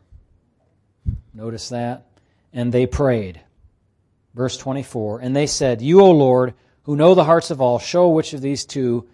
Notice 1.35 1.69
that. 1.69 2.07
And 2.55 2.73
they 2.73 2.87
prayed. 2.87 3.39
Verse 4.35 4.57
24. 4.57 5.21
And 5.21 5.37
they 5.37 5.47
said, 5.47 5.83
You, 5.83 6.01
O 6.01 6.11
Lord, 6.11 6.55
who 6.85 6.97
know 6.97 7.15
the 7.15 7.25
hearts 7.25 7.51
of 7.51 7.61
all, 7.61 7.79
show 7.79 8.09
which 8.09 8.33
of 8.33 8.41
these 8.41 8.65
two 8.65 9.07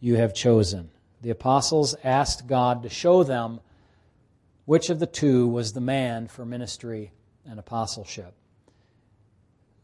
you 0.00 0.16
have 0.16 0.34
chosen. 0.34 0.90
The 1.22 1.30
apostles 1.30 1.94
asked 2.02 2.48
God 2.48 2.82
to 2.82 2.88
show 2.88 3.22
them 3.22 3.60
which 4.64 4.90
of 4.90 4.98
the 4.98 5.06
two 5.06 5.46
was 5.46 5.72
the 5.72 5.80
man 5.80 6.26
for 6.26 6.44
ministry 6.44 7.12
and 7.46 7.60
apostleship. 7.60 8.34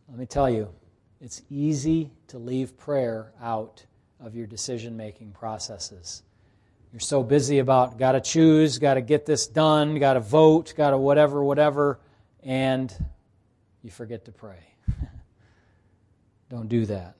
Let 0.08 0.18
me 0.18 0.26
tell 0.26 0.50
you, 0.50 0.70
it's 1.20 1.40
easy 1.48 2.10
to 2.28 2.38
leave 2.38 2.76
prayer 2.76 3.32
out 3.40 3.84
of 4.22 4.34
your 4.34 4.46
decision 4.46 4.96
making 4.96 5.32
processes. 5.32 6.22
You're 6.92 7.00
so 7.00 7.22
busy 7.22 7.58
about 7.58 7.98
got 7.98 8.12
to 8.12 8.20
choose, 8.20 8.78
got 8.78 8.94
to 8.94 9.00
get 9.00 9.24
this 9.24 9.46
done, 9.46 9.98
got 9.98 10.14
to 10.14 10.20
vote, 10.20 10.74
got 10.76 10.90
to 10.90 10.98
whatever, 10.98 11.42
whatever, 11.42 12.00
and 12.42 12.92
you 13.82 13.90
forget 13.90 14.24
to 14.24 14.32
pray. 14.32 14.58
Don't 16.50 16.68
do 16.68 16.86
that. 16.86 17.14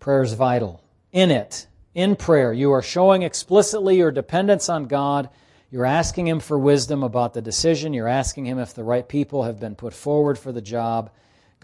Prayer 0.00 0.22
is 0.22 0.34
vital. 0.34 0.82
In 1.12 1.30
it, 1.30 1.66
in 1.94 2.14
prayer, 2.16 2.52
you 2.52 2.72
are 2.72 2.82
showing 2.82 3.22
explicitly 3.22 3.96
your 3.96 4.10
dependence 4.10 4.68
on 4.68 4.86
God. 4.86 5.30
You're 5.70 5.86
asking 5.86 6.28
Him 6.28 6.40
for 6.40 6.58
wisdom 6.58 7.02
about 7.02 7.32
the 7.32 7.40
decision. 7.40 7.94
You're 7.94 8.06
asking 8.06 8.46
Him 8.46 8.58
if 8.58 8.74
the 8.74 8.84
right 8.84 9.08
people 9.08 9.44
have 9.44 9.58
been 9.58 9.76
put 9.76 9.94
forward 9.94 10.38
for 10.38 10.52
the 10.52 10.60
job. 10.60 11.10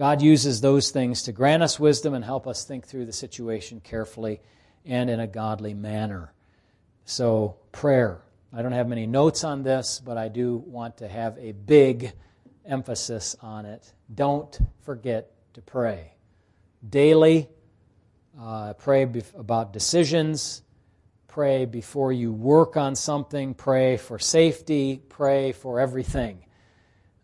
God 0.01 0.23
uses 0.23 0.63
those 0.63 0.91
things 0.93 1.25
to 1.25 1.33
grant 1.33 1.63
us 1.63 1.79
wisdom 1.79 2.15
and 2.15 2.25
help 2.25 2.47
us 2.47 2.65
think 2.65 2.87
through 2.87 3.05
the 3.05 3.13
situation 3.13 3.83
carefully 3.85 4.41
and 4.87 5.11
in 5.11 5.21
a 5.21 5.27
godly 5.27 5.75
manner. 5.75 6.33
So, 7.05 7.59
prayer. 7.71 8.23
I 8.51 8.63
don't 8.63 8.73
have 8.73 8.89
many 8.89 9.07
notes 9.07 9.45
on 9.45 9.63
this, 9.63 10.01
but 10.03 10.17
I 10.17 10.29
do 10.29 10.57
want 10.67 10.97
to 10.97 11.09
have 11.09 11.37
a 11.37 11.53
big 11.53 12.15
emphasis 12.65 13.37
on 13.43 13.67
it. 13.67 13.93
Don't 14.15 14.59
forget 14.85 15.33
to 15.53 15.61
pray. 15.61 16.15
Daily, 16.89 17.51
uh, 18.41 18.73
pray 18.73 19.07
about 19.37 19.75
decisions. 19.75 20.63
Pray 21.29 21.67
before 21.67 22.11
you 22.11 22.33
work 22.33 22.79
on 22.79 22.95
something. 22.97 23.53
Pray 23.53 23.99
for 23.99 24.19
safety. 24.19 25.03
Pray 25.11 25.53
for 25.53 25.79
everything. 25.79 26.47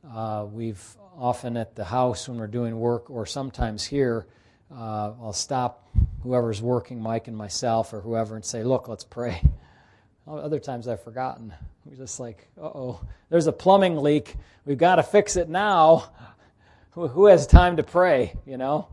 Uh, 0.06 0.44
we've 0.52 0.96
often 1.16 1.56
at 1.56 1.74
the 1.74 1.84
house 1.84 2.28
when 2.28 2.38
we're 2.38 2.46
doing 2.46 2.78
work, 2.78 3.10
or 3.10 3.26
sometimes 3.26 3.84
here, 3.84 4.26
uh, 4.74 5.12
I'll 5.20 5.32
stop 5.32 5.88
whoever's 6.22 6.60
working, 6.60 7.00
Mike 7.00 7.28
and 7.28 7.36
myself, 7.36 7.92
or 7.92 8.00
whoever, 8.00 8.36
and 8.36 8.44
say, 8.44 8.62
Look, 8.62 8.88
let's 8.88 9.04
pray. 9.04 9.42
Other 10.26 10.58
times 10.58 10.88
I've 10.88 11.02
forgotten. 11.02 11.54
We're 11.84 11.96
just 11.96 12.18
like, 12.18 12.48
uh 12.60 12.64
oh, 12.66 13.00
there's 13.30 13.46
a 13.46 13.52
plumbing 13.52 13.96
leak. 13.96 14.34
We've 14.64 14.76
got 14.76 14.96
to 14.96 15.04
fix 15.04 15.36
it 15.36 15.48
now. 15.48 16.10
Who 16.90 17.26
has 17.26 17.46
time 17.46 17.76
to 17.76 17.82
pray, 17.82 18.34
you 18.46 18.56
know? 18.56 18.88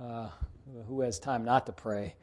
Uh, 0.00 0.28
who 0.86 1.00
has 1.00 1.18
time 1.18 1.44
not 1.44 1.66
to 1.66 1.72
pray? 1.72 2.14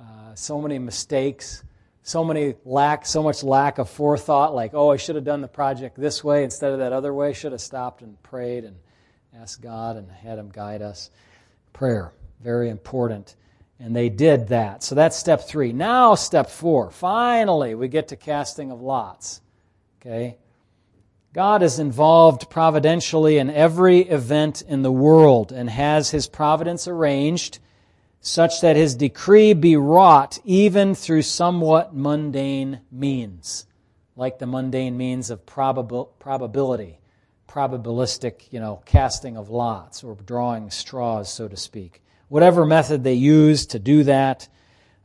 Uh, 0.00 0.34
so 0.34 0.60
many 0.60 0.78
mistakes 0.78 1.64
so 2.02 2.24
many 2.24 2.54
lack, 2.64 3.06
so 3.06 3.22
much 3.22 3.44
lack 3.44 3.78
of 3.78 3.88
forethought, 3.88 4.54
like, 4.54 4.72
oh, 4.74 4.90
I 4.90 4.96
should 4.96 5.14
have 5.14 5.24
done 5.24 5.40
the 5.40 5.48
project 5.48 5.96
this 5.96 6.24
way 6.24 6.42
instead 6.44 6.72
of 6.72 6.80
that 6.80 6.92
other 6.92 7.14
way. 7.14 7.32
Should 7.32 7.52
have 7.52 7.60
stopped 7.60 8.02
and 8.02 8.20
prayed 8.22 8.64
and 8.64 8.76
asked 9.34 9.62
God 9.62 9.96
and 9.96 10.10
had 10.10 10.38
Him 10.38 10.50
guide 10.50 10.82
us. 10.82 11.10
Prayer, 11.72 12.12
very 12.40 12.70
important. 12.70 13.36
And 13.78 13.96
they 13.96 14.08
did 14.08 14.48
that. 14.48 14.82
So 14.82 14.94
that's 14.94 15.16
step 15.16 15.46
three. 15.46 15.72
Now, 15.72 16.14
step 16.14 16.50
four. 16.50 16.90
Finally, 16.90 17.74
we 17.74 17.88
get 17.88 18.08
to 18.08 18.16
casting 18.16 18.70
of 18.70 18.80
lots. 18.80 19.40
Okay? 20.00 20.38
God 21.32 21.62
is 21.62 21.78
involved 21.78 22.50
providentially 22.50 23.38
in 23.38 23.48
every 23.48 24.00
event 24.00 24.62
in 24.62 24.82
the 24.82 24.92
world 24.92 25.50
and 25.50 25.70
has 25.70 26.10
His 26.10 26.26
providence 26.26 26.86
arranged 26.86 27.58
such 28.24 28.60
that 28.60 28.76
his 28.76 28.94
decree 28.94 29.52
be 29.52 29.76
wrought 29.76 30.38
even 30.44 30.94
through 30.94 31.22
somewhat 31.22 31.92
mundane 31.92 32.80
means, 32.92 33.66
like 34.14 34.38
the 34.38 34.46
mundane 34.46 34.96
means 34.96 35.28
of 35.28 35.44
probabil- 35.44 36.08
probability, 36.20 37.00
probabilistic, 37.48 38.44
you 38.52 38.60
know, 38.60 38.80
casting 38.86 39.36
of 39.36 39.50
lots 39.50 40.04
or 40.04 40.14
drawing 40.14 40.70
straws, 40.70 41.32
so 41.32 41.48
to 41.48 41.56
speak. 41.56 42.00
Whatever 42.28 42.64
method 42.64 43.02
they 43.02 43.14
use 43.14 43.66
to 43.66 43.80
do 43.80 44.04
that, 44.04 44.48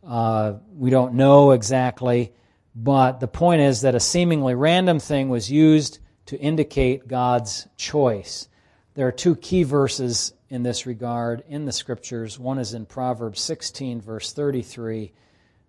uh, 0.07 0.53
we 0.75 0.91
don't 0.91 1.15
know 1.15 1.51
exactly, 1.51 2.31
but 2.75 3.19
the 3.19 3.27
point 3.27 3.61
is 3.61 3.81
that 3.81 3.95
a 3.95 3.99
seemingly 3.99 4.53
random 4.53 4.99
thing 4.99 5.29
was 5.29 5.51
used 5.51 5.97
to 6.27 6.39
indicate 6.39 7.07
God's 7.07 7.67
choice. 7.77 8.47
There 8.93 9.07
are 9.07 9.11
two 9.11 9.35
key 9.35 9.63
verses 9.63 10.33
in 10.49 10.63
this 10.63 10.85
regard 10.85 11.43
in 11.47 11.65
the 11.65 11.71
scriptures. 11.71 12.39
One 12.39 12.59
is 12.59 12.73
in 12.73 12.85
Proverbs 12.85 13.41
16, 13.41 14.01
verse 14.01 14.31
33, 14.31 15.11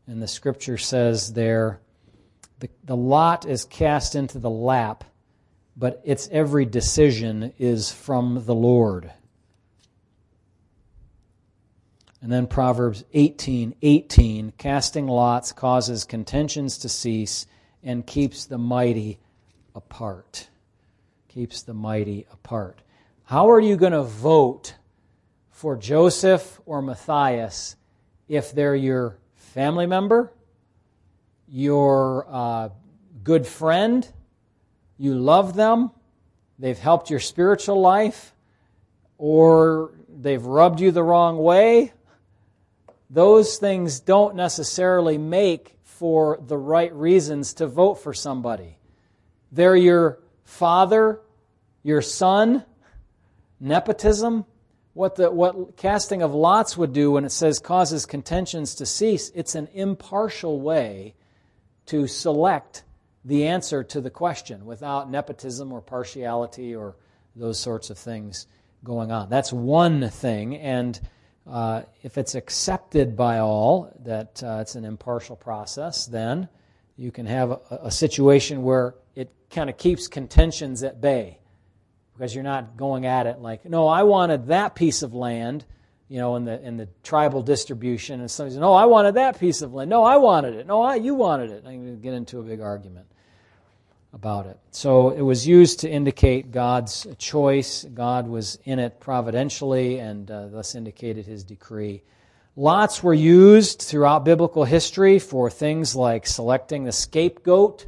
and 0.07 0.23
the 0.23 0.29
scripture 0.29 0.79
says 0.79 1.33
there, 1.33 1.81
the, 2.61 2.69
the 2.85 2.97
lot 2.97 3.47
is 3.47 3.65
cast 3.65 4.15
into 4.15 4.39
the 4.39 4.51
lap, 4.51 5.05
but 5.77 6.01
its 6.05 6.29
every 6.33 6.65
decision 6.65 7.53
is 7.59 7.93
from 7.93 8.45
the 8.45 8.55
Lord. 8.55 9.13
And 12.21 12.33
then 12.33 12.49
Proverbs 12.49 13.05
18, 13.13 13.77
18, 13.81 14.53
casting 14.59 15.07
lots 15.07 15.53
causes 15.53 16.05
contentions 16.05 16.79
to 16.79 16.89
cease 16.89 17.47
and 17.83 18.05
keeps 18.05 18.45
the 18.45 18.59
mighty 18.59 19.21
apart. 19.75 20.49
Keeps 21.29 21.63
the 21.63 21.75
mighty 21.75 22.27
apart. 22.33 22.81
How 23.29 23.51
are 23.51 23.61
you 23.61 23.77
going 23.77 23.93
to 23.93 24.05
vote 24.05 24.75
for 25.51 25.77
Joseph 25.77 26.63
or 26.65 26.81
Matthias 26.81 27.77
if 28.27 28.53
they're 28.53 28.75
your 28.75 29.19
family 29.35 29.85
member, 29.85 30.33
your 31.47 32.27
uh, 32.27 32.71
good 33.23 33.47
friend, 33.47 34.11
you 34.97 35.15
love 35.15 35.55
them, 35.55 35.91
they've 36.59 36.79
helped 36.79 37.11
your 37.11 37.21
spiritual 37.21 37.79
life, 37.83 38.35
or 39.19 39.91
they've 40.09 40.47
rubbed 40.47 40.81
you 40.81 40.91
the 40.91 41.03
wrong 41.03 41.37
way? 41.37 41.93
Those 43.11 43.59
things 43.59 44.01
don't 44.01 44.37
necessarily 44.37 45.19
make 45.19 45.77
for 45.83 46.39
the 46.41 46.57
right 46.57 46.95
reasons 46.95 47.53
to 47.53 47.67
vote 47.67 47.97
for 47.97 48.15
somebody. 48.15 48.79
They're 49.53 49.77
your 49.77 50.19
father, 50.45 51.21
your 51.83 52.01
son, 52.01 52.65
nepotism. 53.61 54.45
What, 54.95 55.17
the, 55.17 55.31
what 55.31 55.77
casting 55.77 56.23
of 56.23 56.35
lots 56.35 56.77
would 56.77 56.93
do 56.93 57.13
when 57.13 57.25
it 57.25 57.33
says 57.33 57.59
causes 57.59 58.05
contentions 58.05 58.75
to 58.77 58.87
cease, 58.87 59.31
it's 59.35 59.55
an 59.55 59.69
impartial 59.73 60.61
way 60.61 61.15
to 61.87 62.07
select 62.07 62.85
the 63.25 63.47
answer 63.47 63.85
to 63.85 64.01
the 64.01 64.11
question 64.11 64.67
without 64.67 65.11
nepotism 65.11 65.73
or 65.73 65.81
partiality 65.81 66.75
or 66.75 66.97
those 67.37 67.59
sorts 67.59 67.91
of 67.91 67.99
things 67.99 68.47
going 68.85 69.13
on. 69.13 69.29
That's 69.29 69.53
one 69.53 70.09
thing, 70.11 70.57
and 70.57 71.01
uh, 71.47 71.83
if 72.03 72.19
it's 72.19 72.35
accepted 72.35 73.17
by 73.17 73.39
all 73.39 73.93
that 74.01 74.43
uh, 74.43 74.59
it's 74.61 74.75
an 74.75 74.85
impartial 74.85 75.37
process, 75.37 76.07
then 76.07 76.49
you 76.97 77.11
can 77.11 77.27
have 77.27 77.51
a, 77.51 77.61
a 77.85 77.91
situation 77.91 78.63
where 78.63 78.95
it 79.15 79.31
kind 79.51 79.71
of 79.71 79.77
keeps 79.77 80.09
contentions 80.09 80.83
at 80.83 81.01
bay 81.01 81.39
because 82.19 82.35
you're 82.35 82.43
not 82.43 82.77
going 82.77 83.07
at 83.07 83.27
it 83.27 83.39
like, 83.39 83.65
no, 83.65 83.87
I 83.87 84.03
wanted 84.03 84.49
that 84.49 84.75
piece 84.75 85.03
of 85.03 85.15
land, 85.15 85.65
you 86.09 86.19
know, 86.19 86.35
in 86.35 86.45
the 86.45 86.61
in 86.61 86.77
the 86.77 86.89
tribal 87.05 87.43
distribution, 87.43 88.21
and 88.21 88.29
somebody 88.29 88.55
says, 88.55 88.61
no, 88.61 88.75
I 88.75 88.87
wanted 88.87 89.15
that 89.15 89.39
piece 89.39 89.63
of 89.63 89.73
land. 89.73 89.89
No, 89.89 90.03
I 90.03 90.17
wanted 90.17 90.55
it. 90.55 90.67
No, 90.67 90.83
I, 90.83 90.97
you 90.97 91.15
wanted 91.15 91.51
it. 91.51 91.65
I'm 91.65 91.85
going 91.85 91.97
to 91.97 92.03
get 92.03 92.15
into 92.15 92.41
a 92.41 92.43
big 92.43 92.61
argument 92.61 93.07
about 94.13 94.47
it. 94.47 94.59
So 94.73 95.11
it 95.11 95.21
was 95.21 95.47
used 95.47 95.81
to 95.81 95.91
indicate 95.91 96.51
God's 96.51 97.07
choice. 97.19 97.85
God 97.85 98.27
was 98.27 98.59
in 98.65 98.79
it 98.79 98.99
providentially 98.99 99.99
and 99.99 100.29
uh, 100.31 100.49
thus 100.49 100.75
indicated 100.75 101.27
his 101.27 101.45
decree. 101.45 102.03
Lots 102.57 103.03
were 103.03 103.15
used 103.15 103.83
throughout 103.83 104.25
biblical 104.25 104.65
history 104.65 105.21
for 105.21 105.51
things 105.51 105.95
like 105.95 106.27
selecting 106.27 106.85
the 106.85 106.91
scapegoat. 106.91 107.87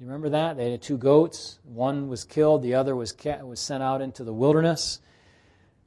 You 0.00 0.06
remember 0.06 0.28
that? 0.28 0.56
They 0.56 0.70
had 0.70 0.80
two 0.80 0.96
goats. 0.96 1.58
One 1.64 2.08
was 2.08 2.22
killed, 2.22 2.62
the 2.62 2.74
other 2.74 2.94
was, 2.94 3.16
was 3.42 3.58
sent 3.58 3.82
out 3.82 4.00
into 4.00 4.22
the 4.22 4.32
wilderness. 4.32 5.00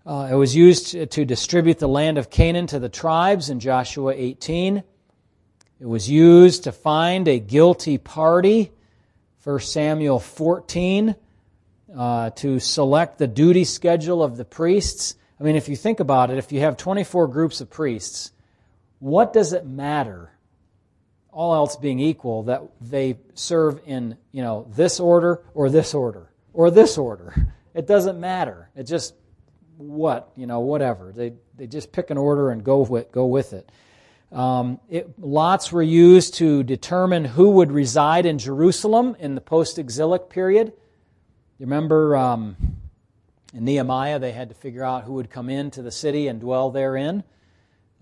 Uh, 0.06 0.28
it 0.30 0.36
was 0.36 0.54
used 0.54 1.12
to 1.12 1.24
distribute 1.24 1.80
the 1.80 1.88
land 1.88 2.17
of 2.17 2.30
Canaan 2.30 2.67
to 2.67 2.80
the 2.80 2.89
tribes 2.89 3.50
in 3.50 3.62
Joshua 3.62 4.13
18. 4.13 4.84
It 5.80 5.86
was 5.86 6.10
used 6.10 6.65
to 6.65 6.74
find 6.74 7.26
a 7.30 7.39
guilty 7.39 7.97
party 7.97 8.71
1 9.45 9.60
Samuel 9.62 10.19
14 10.19 11.15
uh, 11.95 12.30
to 12.32 12.60
select 12.60 13.17
the 13.17 13.28
duty 13.28 13.63
schedule 13.63 14.21
of 14.21 14.36
the 14.36 14.45
priests. 14.45 15.15
I 15.39 15.43
mean, 15.43 15.56
if 15.56 15.69
you 15.69 15.78
think 15.78 16.02
about 16.02 16.32
it, 16.32 16.38
if 16.38 16.52
you 16.52 16.60
have 16.60 16.76
24 16.76 17.30
groups 17.30 17.62
of 17.62 17.69
priests, 17.69 18.34
what 19.00 19.32
does 19.32 19.54
it 19.54 19.65
matter, 19.65 20.31
all 21.32 21.56
else 21.56 21.76
being 21.76 22.00
equal, 22.00 22.44
that 22.44 22.62
they 22.82 23.17
serve 23.34 23.80
in, 23.86 24.17
you 24.32 24.41
know, 24.41 24.67
this 24.70 25.00
order 25.00 25.44
or 25.54 25.70
this 25.70 25.94
order 25.94 26.32
or 26.54 26.72
this 26.72 26.98
order? 26.98 27.54
It 27.74 27.88
doesn't 27.88 28.20
matter. 28.20 28.70
It 28.76 28.84
just 28.84 29.13
what, 29.78 30.34
you 30.36 30.46
know, 30.46 30.60
whatever. 30.60 31.13
They, 31.15 31.32
they 31.56 31.67
just 31.67 31.94
pick 31.94 32.10
an 32.10 32.17
order 32.17 32.52
and 32.52 32.63
go 32.63 32.82
with, 32.82 33.13
go 33.13 33.26
with 33.28 33.54
it. 33.54 33.72
Um, 34.32 34.80
it, 34.89 35.20
lots 35.20 35.72
were 35.72 35.82
used 35.82 36.36
to 36.36 36.63
determine 36.63 37.26
who 37.26 37.52
would 37.52 37.72
reside 37.72 38.26
in 38.26 38.38
Jerusalem 38.38 39.15
in 39.20 39.36
the 39.36 39.41
post 39.41 39.78
exilic 39.78 40.30
period. 40.30 40.74
You 41.58 41.65
remember 41.65 42.15
um, 42.15 42.56
in 43.54 43.65
Nehemiah, 43.65 44.20
they 44.20 44.32
had 44.32 44.50
to 44.50 44.56
figure 44.56 44.84
out 44.84 45.04
who 45.04 45.13
would 45.13 45.30
come 45.30 45.50
into 45.50 45.82
the 45.82 45.91
city 45.91 46.28
and 46.28 46.39
dwell 46.39 46.72
therein. 46.72 47.24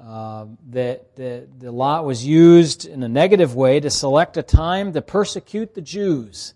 Uh, 0.02 0.46
the, 0.70 1.02
the, 1.16 1.48
the 1.58 1.72
lot 1.72 2.06
was 2.06 2.26
used 2.26 2.86
in 2.86 3.04
a 3.04 3.10
negative 3.10 3.54
way 3.54 3.80
to 3.80 3.90
select 3.90 4.38
a 4.38 4.44
time 4.44 4.94
to 4.94 5.02
persecute 5.02 5.74
the 5.74 5.82
Jews. 5.82 6.54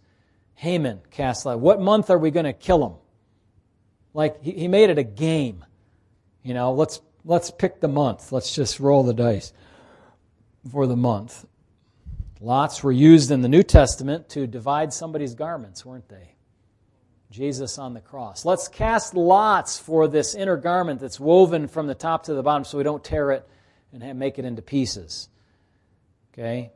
Haman 0.55 1.01
cast 1.11 1.45
light. 1.45 1.59
What 1.59 1.81
month 1.81 2.09
are 2.09 2.17
we 2.17 2.31
going 2.31 2.45
to 2.45 2.53
kill 2.53 2.85
him? 2.85 2.93
Like, 4.13 4.41
he, 4.41 4.51
he 4.51 4.67
made 4.67 4.89
it 4.89 4.97
a 4.97 5.03
game. 5.03 5.65
You 6.41 6.53
know, 6.53 6.71
let's, 6.73 7.01
let's 7.25 7.51
pick 7.51 7.81
the 7.81 7.87
month. 7.89 8.31
Let's 8.31 8.55
just 8.55 8.79
roll 8.79 9.03
the 9.03 9.13
dice 9.13 9.51
for 10.71 10.87
the 10.87 10.95
month. 10.95 11.45
Lots 12.39 12.81
were 12.83 12.91
used 12.91 13.31
in 13.31 13.41
the 13.41 13.49
New 13.49 13.63
Testament 13.63 14.29
to 14.29 14.47
divide 14.47 14.93
somebody's 14.93 15.33
garments, 15.33 15.85
weren't 15.85 16.07
they? 16.07 16.35
Jesus 17.33 17.79
on 17.79 17.95
the 17.95 17.99
cross. 17.99 18.45
Let's 18.45 18.67
cast 18.67 19.15
lots 19.15 19.79
for 19.79 20.07
this 20.07 20.35
inner 20.35 20.55
garment 20.55 20.99
that's 21.01 21.19
woven 21.19 21.67
from 21.67 21.87
the 21.87 21.95
top 21.95 22.25
to 22.25 22.35
the 22.35 22.43
bottom 22.43 22.63
so 22.63 22.77
we 22.77 22.83
don't 22.83 23.03
tear 23.03 23.31
it 23.31 23.47
and 23.91 24.19
make 24.19 24.37
it 24.37 24.45
into 24.45 24.61
pieces. 24.61 25.29
Okay? 26.31 26.71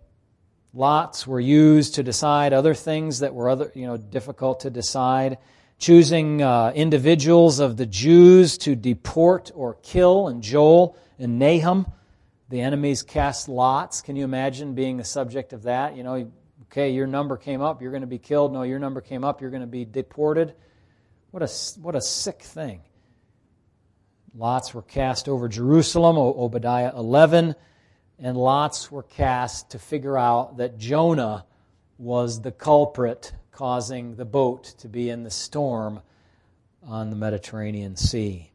Lots 0.74 1.28
were 1.28 1.40
used 1.40 1.96
to 1.96 2.04
decide 2.04 2.54
other 2.54 2.74
things 2.74 3.20
that 3.20 3.36
were 3.36 3.50
other, 3.50 3.72
you 3.76 3.86
know, 3.86 3.98
difficult 3.98 4.62
to 4.62 4.72
decide. 4.72 5.38
Choosing 5.78 6.42
uh, 6.42 6.72
individuals 6.74 7.60
of 7.60 7.78
the 7.78 7.86
Jews 7.86 8.58
to 8.60 8.76
deport 8.76 9.52
or 9.54 9.76
kill, 9.84 10.28
and 10.28 10.42
Joel 10.42 10.98
and 11.20 11.38
Nahum 11.38 11.86
the 12.50 12.62
enemies 12.62 13.04
cast 13.04 13.50
lots. 13.50 14.02
Can 14.02 14.16
you 14.16 14.24
imagine 14.24 14.74
being 14.74 14.98
the 14.98 15.04
subject 15.04 15.54
of 15.54 15.64
that? 15.64 15.98
You 15.98 16.04
know, 16.04 16.32
okay, 16.68 16.92
your 16.92 17.08
number 17.08 17.38
came 17.38 17.62
up, 17.62 17.82
you're 17.82 17.92
going 17.92 18.02
to 18.02 18.08
be 18.08 18.20
killed. 18.20 18.54
No, 18.54 18.64
your 18.64 18.80
number 18.80 19.02
came 19.02 19.24
up, 19.24 19.42
you're 19.42 19.50
going 19.50 19.62
to 19.62 19.68
be 19.68 19.86
deported. 19.86 20.54
What 21.32 21.44
a, 21.44 21.80
what 21.82 21.96
a 21.96 22.02
sick 22.02 22.42
thing. 22.42 22.82
Lots 24.36 24.74
were 24.74 24.82
cast 24.82 25.28
over 25.28 25.48
Jerusalem, 25.48 26.18
Obadiah 26.18 26.92
11, 26.96 27.56
and 28.20 28.38
lots 28.38 28.92
were 28.92 29.04
cast 29.04 29.72
to 29.72 29.80
figure 29.80 30.18
out 30.18 30.58
that 30.58 30.78
Jonah 30.78 31.46
was 31.98 32.42
the 32.42 32.52
culprit 32.52 33.34
causing 33.52 34.16
the 34.16 34.26
boat 34.26 34.76
to 34.78 34.88
be 34.88 35.10
in 35.10 35.24
the 35.24 35.32
storm 35.32 36.02
on 36.84 37.10
the 37.10 37.16
Mediterranean 37.16 37.96
Sea. 37.96 38.52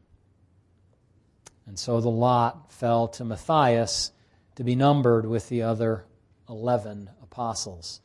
And 1.65 1.77
so 1.77 1.99
the 1.99 2.09
lot 2.09 2.71
fell 2.71 3.07
to 3.09 3.25
Matthias 3.25 4.11
to 4.55 4.63
be 4.63 4.75
numbered 4.75 5.25
with 5.25 5.49
the 5.49 5.63
other 5.63 6.05
11 6.47 7.09
apostles. 7.21 8.01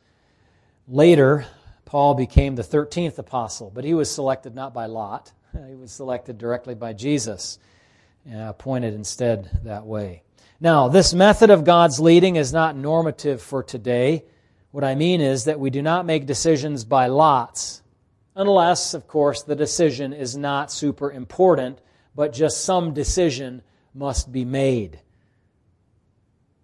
Later, 0.89 1.45
Paul 1.85 2.15
became 2.15 2.55
the 2.55 2.63
13th 2.63 3.19
apostle, 3.19 3.71
but 3.73 3.83
he 3.83 3.93
was 3.93 4.09
selected 4.09 4.55
not 4.55 4.73
by 4.73 4.87
Lot. 4.87 5.31
He 5.67 5.75
was 5.75 5.91
selected 5.91 6.37
directly 6.37 6.75
by 6.75 6.93
Jesus, 6.93 7.59
and 8.25 8.41
appointed 8.41 8.93
instead 8.93 9.49
that 9.63 9.85
way. 9.85 10.23
Now, 10.59 10.87
this 10.87 11.13
method 11.13 11.49
of 11.49 11.63
God's 11.63 11.99
leading 11.99 12.35
is 12.35 12.51
not 12.51 12.75
normative 12.75 13.41
for 13.41 13.63
today. 13.63 14.25
What 14.71 14.83
I 14.83 14.95
mean 14.95 15.21
is 15.21 15.45
that 15.45 15.59
we 15.59 15.69
do 15.69 15.81
not 15.81 16.05
make 16.05 16.25
decisions 16.25 16.83
by 16.83 17.07
lots, 17.07 17.81
unless, 18.35 18.93
of 18.93 19.07
course, 19.07 19.43
the 19.43 19.55
decision 19.55 20.13
is 20.13 20.35
not 20.35 20.71
super 20.71 21.11
important 21.11 21.79
but 22.19 22.33
just 22.33 22.65
some 22.65 22.93
decision 22.93 23.61
must 23.93 24.29
be 24.29 24.43
made. 24.43 24.99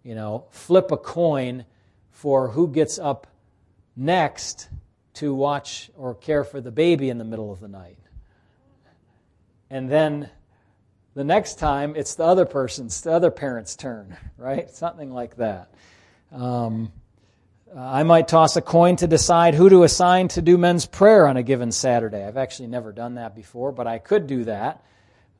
You 0.03 0.13
know, 0.13 0.47
flip 0.49 0.91
a 0.91 0.97
coin 0.97 1.63
for 2.11 2.49
who 2.49 2.67
gets 2.67 2.99
up 2.99 3.27
next 3.95 4.69
to 5.15 5.33
watch 5.33 5.89
or 5.97 6.15
care 6.15 6.43
for 6.43 6.59
the 6.61 6.71
baby 6.71 7.09
in 7.09 7.17
the 7.17 7.23
middle 7.23 7.51
of 7.51 7.59
the 7.59 7.67
night. 7.67 7.97
And 9.69 9.89
then 9.89 10.29
the 11.15 11.23
next 11.23 11.59
time, 11.59 11.95
it's 11.95 12.15
the 12.15 12.25
other 12.25 12.45
person's, 12.45 13.01
the 13.01 13.11
other 13.11 13.31
parent's 13.31 13.75
turn, 13.75 14.17
right? 14.37 14.69
Something 14.69 15.11
like 15.11 15.37
that. 15.37 15.73
Um, 16.31 16.91
I 17.77 18.03
might 18.03 18.27
toss 18.27 18.55
a 18.55 18.61
coin 18.61 18.95
to 18.97 19.07
decide 19.07 19.53
who 19.53 19.69
to 19.69 19.83
assign 19.83 20.29
to 20.29 20.41
do 20.41 20.57
men's 20.57 20.85
prayer 20.85 21.27
on 21.27 21.35
a 21.35 21.43
given 21.43 21.71
Saturday. 21.71 22.23
I've 22.23 22.37
actually 22.37 22.67
never 22.67 22.91
done 22.91 23.15
that 23.15 23.35
before, 23.35 23.71
but 23.71 23.87
I 23.87 23.97
could 23.97 24.27
do 24.27 24.45
that. 24.45 24.83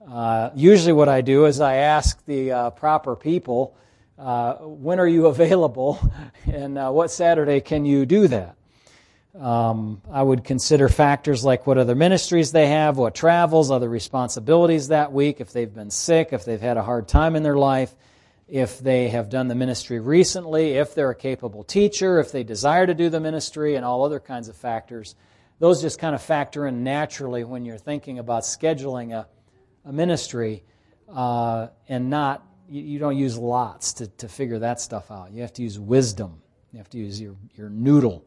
Uh, 0.06 0.50
usually, 0.54 0.94
what 0.94 1.10
I 1.10 1.22
do 1.22 1.46
is 1.46 1.62
I 1.62 1.76
ask 1.76 2.24
the 2.26 2.52
uh, 2.52 2.70
proper 2.72 3.16
people, 3.16 3.76
uh, 4.18 4.56
when 4.56 5.00
are 5.00 5.08
you 5.08 5.28
available, 5.28 6.00
and 6.46 6.78
uh, 6.78 6.90
what 6.92 7.12
Saturday 7.12 7.62
can 7.62 7.86
you 7.86 8.06
do 8.06 8.28
that? 8.28 8.56
Um, 9.40 10.02
I 10.10 10.24
would 10.24 10.46
consider 10.46 10.88
factors 10.88 11.44
like 11.44 11.68
what 11.68 11.78
other 11.78 11.96
ministries 11.96 12.54
they 12.54 12.68
have, 12.68 12.98
what 12.98 13.14
travels, 13.16 13.70
other 13.70 13.90
responsibilities 13.90 14.88
that 14.88 15.12
week, 15.12 15.42
if 15.42 15.52
they've 15.52 15.74
been 15.74 15.92
sick, 15.92 16.30
if 16.32 16.46
they've 16.46 16.62
had 16.62 16.78
a 16.78 16.84
hard 16.84 17.08
time 17.10 17.36
in 17.36 17.44
their 17.44 17.58
life, 17.58 17.94
if 18.48 18.80
they 18.80 19.10
have 19.10 19.30
done 19.30 19.50
the 19.50 19.56
ministry 19.56 20.00
recently, 20.00 20.74
if 20.74 20.96
they're 20.96 21.10
a 21.10 21.16
capable 21.16 21.64
teacher, 21.64 22.20
if 22.20 22.32
they 22.32 22.44
desire 22.44 22.88
to 22.88 22.94
do 22.94 23.10
the 23.10 23.20
ministry, 23.20 23.76
and 23.76 23.84
all 23.84 24.06
other 24.06 24.20
kinds 24.22 24.48
of 24.48 24.56
factors. 24.56 25.16
Those 25.60 25.82
just 25.82 26.00
kind 26.00 26.16
of 26.16 26.22
factor 26.22 26.66
in 26.66 26.84
naturally 26.84 27.44
when 27.44 27.66
you're 27.66 27.78
thinking 27.78 28.20
about 28.20 28.44
scheduling 28.44 29.14
a 29.14 29.28
a 29.86 29.94
ministry 29.94 30.64
uh, 31.14 31.68
and 31.88 32.10
not, 32.10 32.46
you, 32.70 32.82
you, 32.82 33.00
don't 33.00 33.18
use 33.18 33.38
lots 33.38 33.94
to, 33.94 34.08
to 34.08 34.28
figure 34.28 34.60
that 34.60 34.80
stuff 34.80 35.12
out. 35.12 35.32
You 35.32 35.42
have 35.42 35.54
to 35.54 35.62
use 35.62 35.80
wisdom, 35.80 36.42
you 36.72 36.78
have 36.80 36.90
to 36.90 36.98
use 36.98 37.20
your, 37.20 37.36
your 37.56 37.70
noodle. 37.70 38.26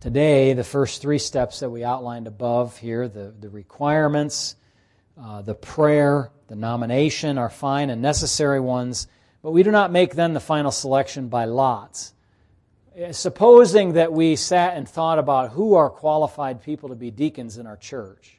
Today, 0.00 0.52
the 0.52 0.64
first 0.64 1.00
three 1.00 1.18
steps 1.18 1.60
that 1.60 1.70
we 1.70 1.82
outlined 1.82 2.26
above 2.26 2.76
here 2.76 3.08
the, 3.08 3.34
the 3.38 3.48
requirements, 3.48 4.56
uh, 5.20 5.42
the 5.42 5.54
prayer, 5.54 6.30
the 6.48 6.56
nomination 6.56 7.38
are 7.38 7.48
fine 7.48 7.90
and 7.90 8.02
necessary 8.02 8.60
ones, 8.60 9.08
But 9.42 9.52
we 9.52 9.62
do 9.62 9.70
not 9.70 9.90
make 9.90 10.14
then 10.14 10.34
the 10.34 10.40
final 10.40 10.70
selection 10.70 11.28
by 11.28 11.46
lots. 11.46 12.12
Eh, 12.94 13.12
supposing 13.12 13.94
that 13.94 14.12
we 14.12 14.36
sat 14.36 14.76
and 14.76 14.88
thought 14.88 15.18
about 15.18 15.52
who 15.52 15.74
are 15.74 15.90
qualified 15.90 16.62
people 16.62 16.90
to 16.90 16.94
be 16.94 17.10
deacons 17.10 17.58
in 17.58 17.66
our 17.66 17.76
church, 17.76 18.38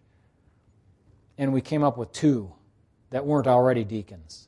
and 1.38 1.54
we 1.54 1.62
came 1.62 1.84
up 1.84 1.98
with 1.98 2.12
two 2.12 2.54
that 3.10 3.26
weren't 3.26 3.48
already 3.48 3.84
deacons, 3.84 4.48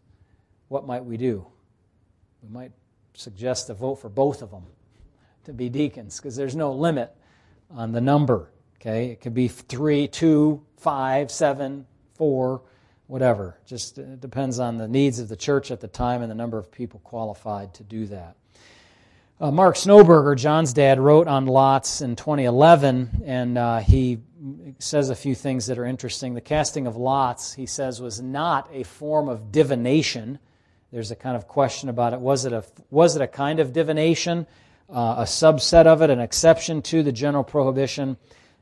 what 0.67 0.85
might 0.85 1.05
we 1.05 1.17
do? 1.17 1.45
We 2.43 2.49
might 2.49 2.71
suggest 3.13 3.69
a 3.69 3.73
vote 3.73 3.95
for 3.95 4.09
both 4.09 4.41
of 4.41 4.51
them 4.51 4.63
to 5.45 5.53
be 5.53 5.69
deacons 5.69 6.17
because 6.17 6.35
there's 6.35 6.55
no 6.55 6.71
limit 6.71 7.15
on 7.71 7.91
the 7.91 8.01
number. 8.01 8.51
Okay, 8.79 9.09
it 9.09 9.21
could 9.21 9.33
be 9.33 9.47
three, 9.47 10.07
two, 10.07 10.63
five, 10.77 11.31
seven, 11.31 11.85
four, 12.13 12.61
whatever. 13.07 13.57
Just 13.65 13.99
uh, 13.99 14.03
depends 14.19 14.59
on 14.59 14.77
the 14.77 14.87
needs 14.87 15.19
of 15.19 15.27
the 15.27 15.35
church 15.35 15.71
at 15.71 15.81
the 15.81 15.87
time 15.87 16.21
and 16.21 16.31
the 16.31 16.35
number 16.35 16.57
of 16.57 16.71
people 16.71 17.01
qualified 17.03 17.73
to 17.73 17.83
do 17.83 18.05
that. 18.07 18.35
Uh, 19.41 19.51
Mark 19.51 19.75
Snoeberger, 19.75 20.35
John's 20.35 20.73
dad, 20.73 20.99
wrote 20.99 21.29
on 21.29 21.45
lots 21.45 22.01
in 22.01 22.17
2011, 22.17 23.23
and 23.23 23.57
uh, 23.57 23.79
he 23.79 24.19
says 24.79 25.09
a 25.09 25.15
few 25.15 25.33
things 25.33 25.67
that 25.67 25.79
are 25.79 25.85
interesting. 25.85 26.33
The 26.33 26.41
casting 26.41 26.87
of 26.87 26.97
lots, 26.97 27.53
he 27.53 27.65
says, 27.65 28.01
was 28.01 28.21
not 28.21 28.69
a 28.73 28.83
form 28.83 29.29
of 29.29 29.49
divination. 29.49 30.39
There's 30.91 31.11
a 31.11 31.15
kind 31.15 31.37
of 31.37 31.47
question 31.47 31.87
about 31.87 32.11
it. 32.11 32.19
Was 32.19 32.43
it 32.43 32.51
a, 32.51 32.65
was 32.91 33.15
it 33.15 33.21
a 33.21 33.27
kind 33.27 33.61
of 33.61 33.71
divination, 33.71 34.45
uh, 34.89 35.15
a 35.19 35.23
subset 35.23 35.85
of 35.85 36.01
it, 36.01 36.09
an 36.09 36.19
exception 36.19 36.81
to 36.81 37.01
the 37.01 37.13
general 37.13 37.45
prohibition? 37.45 38.17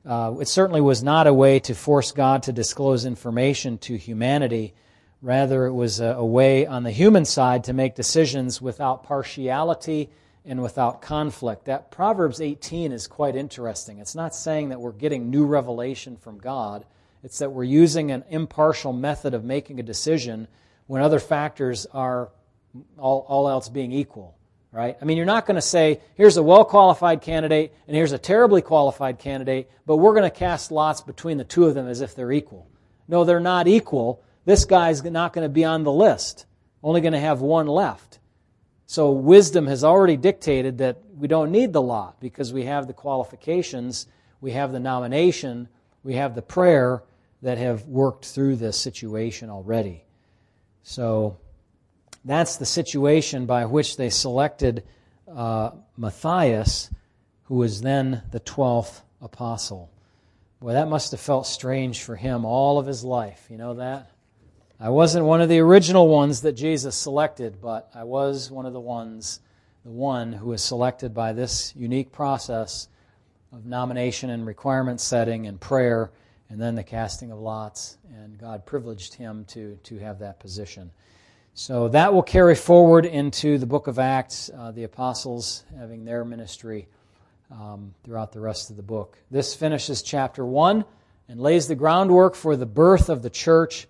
Uh, 0.05 0.35
it 0.39 0.47
certainly 0.47 0.81
was 0.81 1.01
not 1.01 1.25
a 1.25 1.33
way 1.33 1.59
to 1.61 1.73
force 1.73 2.11
God 2.11 2.43
to 2.43 2.53
disclose 2.53 3.03
information 3.03 3.79
to 3.79 3.97
humanity. 3.97 4.75
Rather, 5.23 5.65
it 5.65 5.73
was 5.73 5.99
a, 6.01 6.09
a 6.09 6.25
way 6.25 6.67
on 6.67 6.83
the 6.83 6.91
human 6.91 7.25
side 7.25 7.63
to 7.63 7.73
make 7.73 7.95
decisions 7.95 8.61
without 8.61 9.03
partiality 9.03 10.11
and 10.47 10.61
without 10.61 11.01
conflict. 11.01 11.65
That 11.65 11.91
Proverbs 11.91 12.41
18 12.41 12.91
is 12.91 13.05
quite 13.07 13.35
interesting. 13.35 13.99
It's 13.99 14.15
not 14.15 14.33
saying 14.33 14.69
that 14.69 14.81
we're 14.81 14.91
getting 14.91 15.29
new 15.29 15.45
revelation 15.45 16.17
from 16.17 16.39
God, 16.39 16.85
it's 17.23 17.39
that 17.39 17.51
we're 17.51 17.63
using 17.63 18.11
an 18.11 18.23
impartial 18.29 18.93
method 18.93 19.33
of 19.33 19.43
making 19.43 19.79
a 19.79 19.83
decision 19.83 20.47
when 20.87 21.01
other 21.01 21.19
factors 21.19 21.85
are 21.87 22.29
all, 22.97 23.25
all 23.27 23.49
else 23.49 23.69
being 23.69 23.91
equal 23.91 24.37
right? 24.71 24.97
I 25.01 25.05
mean, 25.05 25.17
you're 25.17 25.25
not 25.25 25.45
going 25.47 25.55
to 25.55 25.61
say, 25.61 26.01
here's 26.15 26.37
a 26.37 26.43
well 26.43 26.63
qualified 26.65 27.21
candidate 27.21 27.73
and 27.87 27.95
here's 27.95 28.11
a 28.11 28.17
terribly 28.17 28.61
qualified 28.61 29.17
candidate, 29.17 29.71
but 29.85 29.97
we're 29.97 30.13
going 30.13 30.29
to 30.29 30.29
cast 30.29 30.71
lots 30.71 31.01
between 31.01 31.37
the 31.37 31.43
two 31.43 31.65
of 31.65 31.73
them 31.73 31.87
as 31.87 32.01
if 32.01 32.15
they're 32.15 32.31
equal. 32.31 32.67
No, 33.07 33.23
they're 33.23 33.39
not 33.39 33.67
equal. 33.67 34.21
This 34.45 34.65
guy's 34.65 35.03
not 35.03 35.33
going 35.33 35.45
to 35.45 35.49
be 35.49 35.65
on 35.65 35.83
the 35.83 35.91
list, 35.91 36.45
only 36.83 37.01
going 37.01 37.13
to 37.13 37.19
have 37.19 37.41
one 37.41 37.67
left. 37.67 38.16
So 38.87 39.11
wisdom 39.11 39.67
has 39.67 39.83
already 39.83 40.15
dictated 40.15 40.77
that 40.77 40.97
we 41.17 41.27
don't 41.27 41.51
need 41.51 41.73
the 41.73 41.81
lot 41.81 42.21
because 42.21 42.53
we 42.53 42.63
have 42.63 42.87
the 42.87 42.93
qualifications, 42.93 44.07
we 44.39 44.51
have 44.51 44.71
the 44.71 44.79
nomination, 44.79 45.67
we 46.03 46.13
have 46.13 46.35
the 46.35 46.41
prayer 46.41 47.03
that 47.41 47.57
have 47.57 47.85
worked 47.85 48.23
through 48.23 48.55
this 48.55 48.77
situation 48.77 49.49
already. 49.49 50.05
So 50.83 51.37
that's 52.23 52.55
the 52.55 52.65
situation 52.65 53.45
by 53.45 53.65
which 53.65 53.97
they 53.97 54.09
selected 54.09 54.85
uh, 55.29 55.71
Matthias, 55.97 56.89
who 57.43 57.55
was 57.55 57.81
then 57.81 58.23
the 58.31 58.39
12th 58.39 59.01
apostle. 59.21 59.91
Boy, 60.61 60.73
that 60.73 60.87
must 60.87 61.11
have 61.11 61.19
felt 61.19 61.45
strange 61.45 62.03
for 62.03 62.15
him 62.15 62.45
all 62.45 62.79
of 62.79 62.85
his 62.85 63.03
life. 63.03 63.47
You 63.49 63.57
know 63.57 63.73
that? 63.75 64.09
I 64.79 64.89
wasn't 64.89 65.25
one 65.25 65.41
of 65.41 65.49
the 65.49 65.57
original 65.57 66.07
ones 66.07 66.41
that 66.41 66.51
Jesus 66.51 66.95
selected, 66.95 67.59
but 67.59 67.89
I 67.95 68.03
was 68.03 68.51
one 68.51 68.67
of 68.67 68.73
the 68.73 68.79
ones, 68.79 69.39
the 69.83 69.89
one 69.89 70.31
who 70.31 70.49
was 70.49 70.63
selected 70.63 71.15
by 71.15 71.33
this 71.33 71.75
unique 71.75 72.11
process 72.11 72.87
of 73.51 73.65
nomination 73.65 74.29
and 74.29 74.45
requirement 74.45 75.01
setting 75.01 75.47
and 75.47 75.59
prayer 75.59 76.11
and 76.51 76.61
then 76.61 76.75
the 76.75 76.83
casting 76.83 77.31
of 77.31 77.39
lots. 77.39 77.97
And 78.13 78.37
God 78.37 78.67
privileged 78.67 79.15
him 79.15 79.45
to, 79.45 79.79
to 79.81 79.97
have 79.97 80.19
that 80.19 80.39
position. 80.39 80.91
So 81.55 81.87
that 81.89 82.13
will 82.13 82.21
carry 82.21 82.53
forward 82.53 83.07
into 83.07 83.57
the 83.57 83.65
book 83.65 83.87
of 83.87 83.97
Acts, 83.97 84.51
uh, 84.55 84.69
the 84.69 84.83
apostles 84.83 85.63
having 85.75 86.05
their 86.05 86.23
ministry 86.23 86.87
um, 87.49 87.95
throughout 88.03 88.31
the 88.31 88.41
rest 88.41 88.69
of 88.69 88.75
the 88.75 88.83
book. 88.83 89.17
This 89.31 89.55
finishes 89.55 90.03
chapter 90.03 90.45
1 90.45 90.85
and 91.29 91.39
lays 91.39 91.67
the 91.67 91.73
groundwork 91.73 92.35
for 92.35 92.55
the 92.55 92.67
birth 92.67 93.09
of 93.09 93.23
the 93.23 93.31
church 93.31 93.87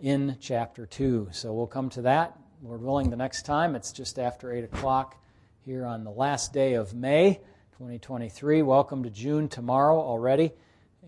in 0.00 0.36
chapter 0.40 0.86
2. 0.86 1.28
So 1.32 1.52
we'll 1.52 1.66
come 1.66 1.88
to 1.90 2.02
that, 2.02 2.38
Lord 2.62 2.82
willing, 2.82 3.10
the 3.10 3.16
next 3.16 3.44
time. 3.44 3.74
It's 3.74 3.90
just 3.92 4.18
after 4.18 4.52
8 4.52 4.64
o'clock 4.64 5.16
here 5.64 5.84
on 5.84 6.04
the 6.04 6.10
last 6.10 6.52
day 6.52 6.74
of 6.74 6.94
May 6.94 7.40
2023. 7.72 8.62
Welcome 8.62 9.02
to 9.02 9.10
June 9.10 9.48
tomorrow 9.48 9.98
already. 9.98 10.52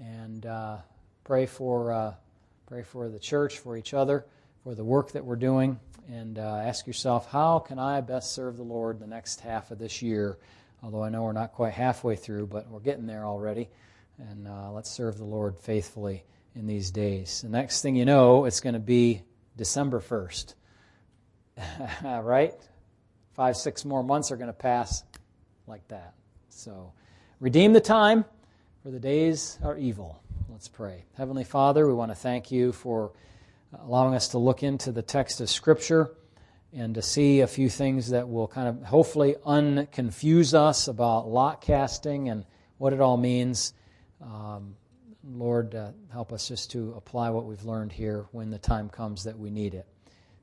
And 0.00 0.44
uh, 0.44 0.78
pray, 1.22 1.46
for, 1.46 1.92
uh, 1.92 2.14
pray 2.66 2.82
for 2.82 3.08
the 3.08 3.18
church, 3.18 3.58
for 3.58 3.76
each 3.76 3.94
other, 3.94 4.26
for 4.64 4.74
the 4.74 4.84
work 4.84 5.12
that 5.12 5.24
we're 5.24 5.36
doing 5.36 5.78
and 6.10 6.38
uh, 6.38 6.56
ask 6.56 6.88
yourself, 6.88 7.30
how 7.30 7.60
can 7.60 7.78
I 7.78 8.00
best 8.00 8.32
serve 8.32 8.56
the 8.56 8.64
Lord 8.64 8.98
the 8.98 9.06
next 9.06 9.40
half 9.40 9.70
of 9.70 9.78
this 9.78 10.02
year? 10.02 10.38
Although 10.82 11.04
I 11.04 11.10
know 11.10 11.22
we're 11.22 11.32
not 11.32 11.52
quite 11.52 11.74
halfway 11.74 12.16
through, 12.16 12.48
but 12.48 12.68
we're 12.68 12.80
getting 12.80 13.06
there 13.06 13.24
already. 13.24 13.68
And 14.18 14.48
uh, 14.48 14.72
let's 14.72 14.90
serve 14.90 15.16
the 15.16 15.24
Lord 15.24 15.56
faithfully 15.58 16.24
in 16.54 16.66
these 16.66 16.90
days. 16.90 17.42
The 17.42 17.48
next 17.48 17.82
thing 17.82 17.96
you 17.96 18.04
know, 18.04 18.44
it's 18.44 18.60
going 18.60 18.74
to 18.74 18.80
be 18.80 19.22
December 19.56 20.00
1st. 20.00 20.54
right? 22.22 22.54
Five, 23.34 23.56
six 23.56 23.84
more 23.84 24.02
months 24.02 24.30
are 24.30 24.36
going 24.36 24.48
to 24.48 24.52
pass 24.52 25.04
like 25.66 25.86
that. 25.88 26.14
So, 26.48 26.92
redeem 27.38 27.72
the 27.72 27.80
time, 27.80 28.24
for 28.82 28.90
the 28.90 28.98
days 28.98 29.58
are 29.62 29.76
evil. 29.76 30.22
Let's 30.48 30.68
pray. 30.68 31.04
Heavenly 31.16 31.44
Father, 31.44 31.86
we 31.86 31.94
want 31.94 32.10
to 32.10 32.14
thank 32.16 32.50
you 32.50 32.72
for 32.72 33.12
allowing 33.78 34.14
us 34.14 34.28
to 34.28 34.38
look 34.38 34.62
into 34.62 34.92
the 34.92 35.02
text 35.02 35.40
of 35.40 35.48
Scripture 35.48 36.10
and 36.72 36.94
to 36.94 37.02
see 37.02 37.40
a 37.40 37.46
few 37.46 37.68
things 37.68 38.10
that 38.10 38.28
will 38.28 38.46
kind 38.46 38.68
of 38.68 38.82
hopefully 38.82 39.36
unconfuse 39.46 40.54
us 40.54 40.88
about 40.88 41.28
lot 41.28 41.60
casting 41.60 42.28
and 42.28 42.44
what 42.78 42.92
it 42.92 43.00
all 43.00 43.16
means. 43.16 43.74
Um, 44.22 44.76
Lord, 45.24 45.74
uh, 45.74 45.90
help 46.12 46.32
us 46.32 46.48
just 46.48 46.70
to 46.72 46.94
apply 46.96 47.30
what 47.30 47.44
we've 47.44 47.64
learned 47.64 47.92
here 47.92 48.26
when 48.32 48.50
the 48.50 48.58
time 48.58 48.88
comes 48.88 49.24
that 49.24 49.38
we 49.38 49.50
need 49.50 49.74
it. 49.74 49.86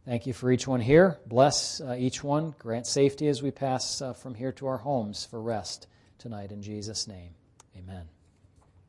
Thank 0.05 0.25
you 0.25 0.33
for 0.33 0.51
each 0.51 0.67
one 0.67 0.79
here. 0.79 1.19
Bless 1.25 1.81
uh, 1.81 1.95
each 1.97 2.23
one. 2.23 2.55
Grant 2.59 2.87
safety 2.87 3.27
as 3.27 3.43
we 3.43 3.51
pass 3.51 4.01
uh, 4.01 4.13
from 4.13 4.35
here 4.35 4.53
to 4.53 4.67
our 4.67 4.77
homes 4.77 5.25
for 5.25 5.41
rest 5.41 5.87
tonight 6.17 6.51
in 6.51 6.61
Jesus' 6.61 7.07
name. 7.07 7.31
Amen. 7.77 8.16